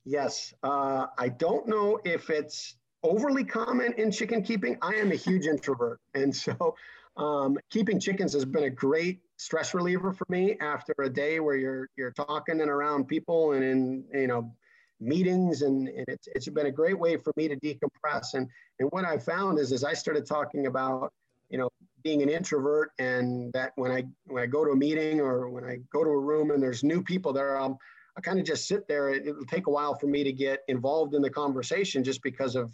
Yes, 0.05 0.53
uh, 0.63 1.07
I 1.17 1.29
don't 1.29 1.67
know 1.67 1.99
if 2.05 2.29
it's 2.29 2.75
overly 3.03 3.43
common 3.43 3.93
in 3.97 4.11
chicken 4.11 4.41
keeping. 4.41 4.77
I 4.81 4.95
am 4.95 5.11
a 5.11 5.15
huge 5.15 5.45
introvert, 5.45 5.99
and 6.13 6.33
so 6.35 6.75
um, 7.17 7.57
keeping 7.69 7.99
chickens 7.99 8.33
has 8.33 8.45
been 8.45 8.63
a 8.63 8.69
great 8.69 9.19
stress 9.35 9.73
reliever 9.73 10.13
for 10.13 10.25
me 10.29 10.57
after 10.61 10.93
a 11.01 11.09
day 11.09 11.39
where 11.41 11.55
you're 11.55 11.89
you're 11.97 12.11
talking 12.11 12.61
and 12.61 12.69
around 12.69 13.07
people 13.07 13.51
and 13.51 13.63
in 13.63 14.05
you 14.13 14.27
know 14.27 14.55
meetings 14.99 15.61
and, 15.61 15.87
and 15.87 16.05
it's, 16.07 16.49
been 16.49 16.65
a 16.65 16.71
great 16.71 16.97
way 16.97 17.15
for 17.15 17.31
me 17.37 17.47
to 17.47 17.55
decompress. 17.57 18.33
And 18.33 18.47
and 18.79 18.89
what 18.91 19.05
i 19.05 19.17
found 19.17 19.59
is 19.59 19.71
as 19.71 19.83
i 19.83 19.93
started 19.93 20.25
talking 20.25 20.67
about 20.67 21.13
you 21.49 21.57
know 21.57 21.69
being 22.03 22.21
an 22.21 22.29
introvert 22.29 22.91
and 22.97 23.51
that 23.53 23.73
when 23.75 23.91
i 23.91 24.03
when 24.25 24.41
i 24.41 24.45
go 24.45 24.65
to 24.65 24.71
a 24.71 24.75
meeting 24.75 25.19
or 25.19 25.49
when 25.49 25.63
i 25.63 25.77
go 25.91 26.03
to 26.03 26.09
a 26.09 26.19
room 26.19 26.51
and 26.51 26.61
there's 26.63 26.83
new 26.83 27.03
people 27.03 27.33
there 27.33 27.59
um, 27.59 27.77
i 28.17 28.21
kind 28.21 28.39
of 28.39 28.45
just 28.45 28.67
sit 28.67 28.87
there. 28.87 29.09
It, 29.09 29.25
will 29.25 29.45
take 29.45 29.67
a 29.67 29.71
while 29.71 29.95
for 29.95 30.07
me 30.07 30.23
to 30.23 30.31
get 30.31 30.59
involved 30.67 31.13
in 31.13 31.21
the 31.21 31.29
conversation 31.29 32.03
just 32.03 32.21
because 32.23 32.55
of 32.55 32.71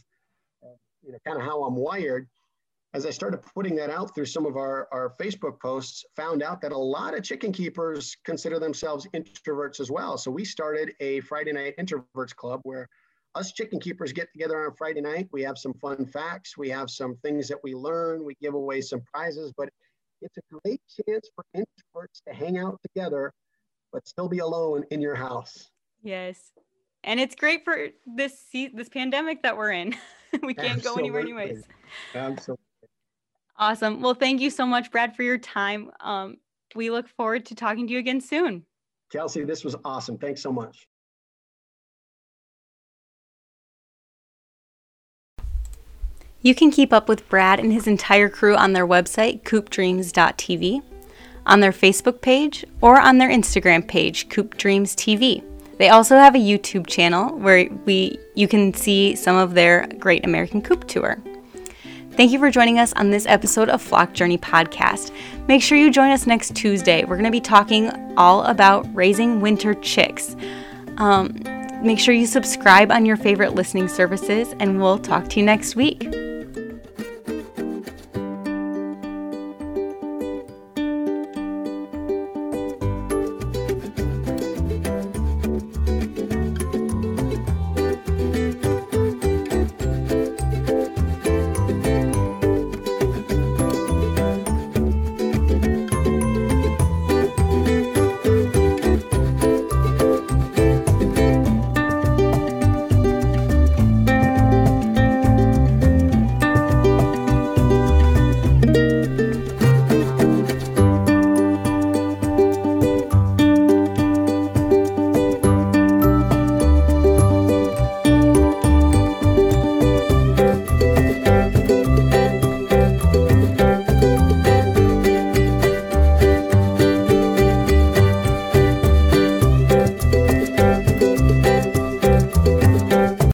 uh, 0.63 0.75
you 1.03 1.11
know 1.11 1.17
kind 1.25 1.37
of 1.37 1.43
how 1.43 1.63
i'm 1.63 1.75
wired 1.75 2.27
as 2.95 3.05
I 3.05 3.09
started 3.09 3.39
putting 3.53 3.75
that 3.75 3.89
out 3.89 4.15
through 4.15 4.27
some 4.27 4.45
of 4.45 4.55
our, 4.55 4.87
our 4.89 5.13
Facebook 5.19 5.59
posts, 5.59 6.05
found 6.15 6.41
out 6.41 6.61
that 6.61 6.71
a 6.71 6.77
lot 6.77 7.13
of 7.13 7.23
chicken 7.23 7.51
keepers 7.51 8.15
consider 8.23 8.57
themselves 8.57 9.05
introverts 9.13 9.81
as 9.81 9.91
well. 9.91 10.17
So 10.17 10.31
we 10.31 10.45
started 10.45 10.93
a 11.01 11.19
Friday 11.19 11.51
night 11.51 11.75
introverts 11.77 12.33
club 12.33 12.61
where 12.63 12.87
us 13.35 13.51
chicken 13.51 13.81
keepers 13.81 14.13
get 14.13 14.31
together 14.31 14.65
on 14.65 14.73
Friday 14.75 15.01
night. 15.01 15.27
We 15.33 15.41
have 15.41 15.57
some 15.57 15.73
fun 15.73 16.05
facts. 16.05 16.57
We 16.57 16.69
have 16.69 16.89
some 16.89 17.17
things 17.17 17.49
that 17.49 17.57
we 17.65 17.75
learn. 17.75 18.23
We 18.23 18.33
give 18.41 18.53
away 18.53 18.79
some 18.79 19.01
prizes, 19.13 19.51
but 19.57 19.67
it's 20.21 20.37
a 20.37 20.59
great 20.63 20.79
chance 21.05 21.29
for 21.35 21.43
introverts 21.53 22.23
to 22.29 22.33
hang 22.33 22.57
out 22.57 22.79
together, 22.81 23.33
but 23.91 24.07
still 24.07 24.29
be 24.29 24.39
alone 24.39 24.85
in 24.91 25.01
your 25.01 25.15
house. 25.15 25.69
Yes. 26.01 26.39
And 27.03 27.19
it's 27.19 27.35
great 27.35 27.65
for 27.65 27.89
this 28.07 28.45
this 28.73 28.87
pandemic 28.87 29.43
that 29.43 29.57
we're 29.57 29.71
in. 29.71 29.95
we 30.41 30.53
can't 30.53 30.77
Absolutely. 30.77 30.83
go 30.83 31.17
anywhere 31.17 31.21
anyways. 31.21 31.63
Absolutely. 32.15 32.64
Awesome. 33.57 34.01
Well, 34.01 34.13
thank 34.13 34.41
you 34.41 34.49
so 34.49 34.65
much, 34.65 34.91
Brad, 34.91 35.15
for 35.15 35.23
your 35.23 35.37
time. 35.37 35.91
Um, 36.01 36.37
we 36.75 36.91
look 36.91 37.07
forward 37.07 37.45
to 37.47 37.55
talking 37.55 37.87
to 37.87 37.93
you 37.93 37.99
again 37.99 38.19
soon. 38.19 38.65
Kelsey, 39.11 39.43
this 39.43 39.63
was 39.63 39.75
awesome. 39.85 40.17
Thanks 40.17 40.41
so 40.41 40.51
much. 40.51 40.87
You 46.41 46.53
can 46.53 46.69
keep 46.69 46.93
up 46.93 47.09
with 47.09 47.27
Brad 47.27 47.59
and 47.59 47.73
his 47.73 47.87
entire 47.87 48.29
crew 48.29 48.55
on 48.55 48.73
their 48.73 48.85
website, 48.85 49.41
coopdreams.tv, 49.43 50.83
on 51.47 51.59
their 51.59 51.71
Facebook 51.71 52.21
page, 52.21 52.63
or 52.81 52.99
on 52.99 53.17
their 53.17 53.29
Instagram 53.29 53.87
page, 53.87 54.29
coopdreamstv. 54.29 55.43
They 55.77 55.89
also 55.89 56.15
have 56.17 56.35
a 56.35 56.39
YouTube 56.39 56.87
channel 56.87 57.35
where 57.37 57.67
we 57.85 58.19
you 58.35 58.47
can 58.47 58.73
see 58.73 59.15
some 59.15 59.35
of 59.35 59.55
their 59.55 59.87
Great 59.97 60.23
American 60.23 60.61
Coop 60.61 60.85
Tour. 60.87 61.21
Thank 62.15 62.31
you 62.31 62.39
for 62.39 62.49
joining 62.49 62.79
us 62.79 62.93
on 62.93 63.09
this 63.09 63.25
episode 63.25 63.67
of 63.67 63.81
Flock 63.81 64.13
Journey 64.13 64.37
Podcast. 64.37 65.11
Make 65.49 65.61
sure 65.61 65.77
you 65.77 65.91
join 65.91 66.11
us 66.11 66.25
next 66.25 66.55
Tuesday. 66.55 67.03
We're 67.03 67.17
going 67.17 67.25
to 67.25 67.31
be 67.31 67.41
talking 67.41 67.91
all 68.15 68.43
about 68.45 68.87
raising 68.95 69.41
winter 69.41 69.73
chicks. 69.73 70.37
Um, 70.97 71.37
make 71.83 71.99
sure 71.99 72.13
you 72.13 72.25
subscribe 72.25 72.89
on 72.89 73.05
your 73.05 73.17
favorite 73.17 73.53
listening 73.53 73.89
services, 73.89 74.55
and 74.61 74.79
we'll 74.79 74.97
talk 74.97 75.27
to 75.31 75.41
you 75.41 75.45
next 75.45 75.75
week. 75.75 76.24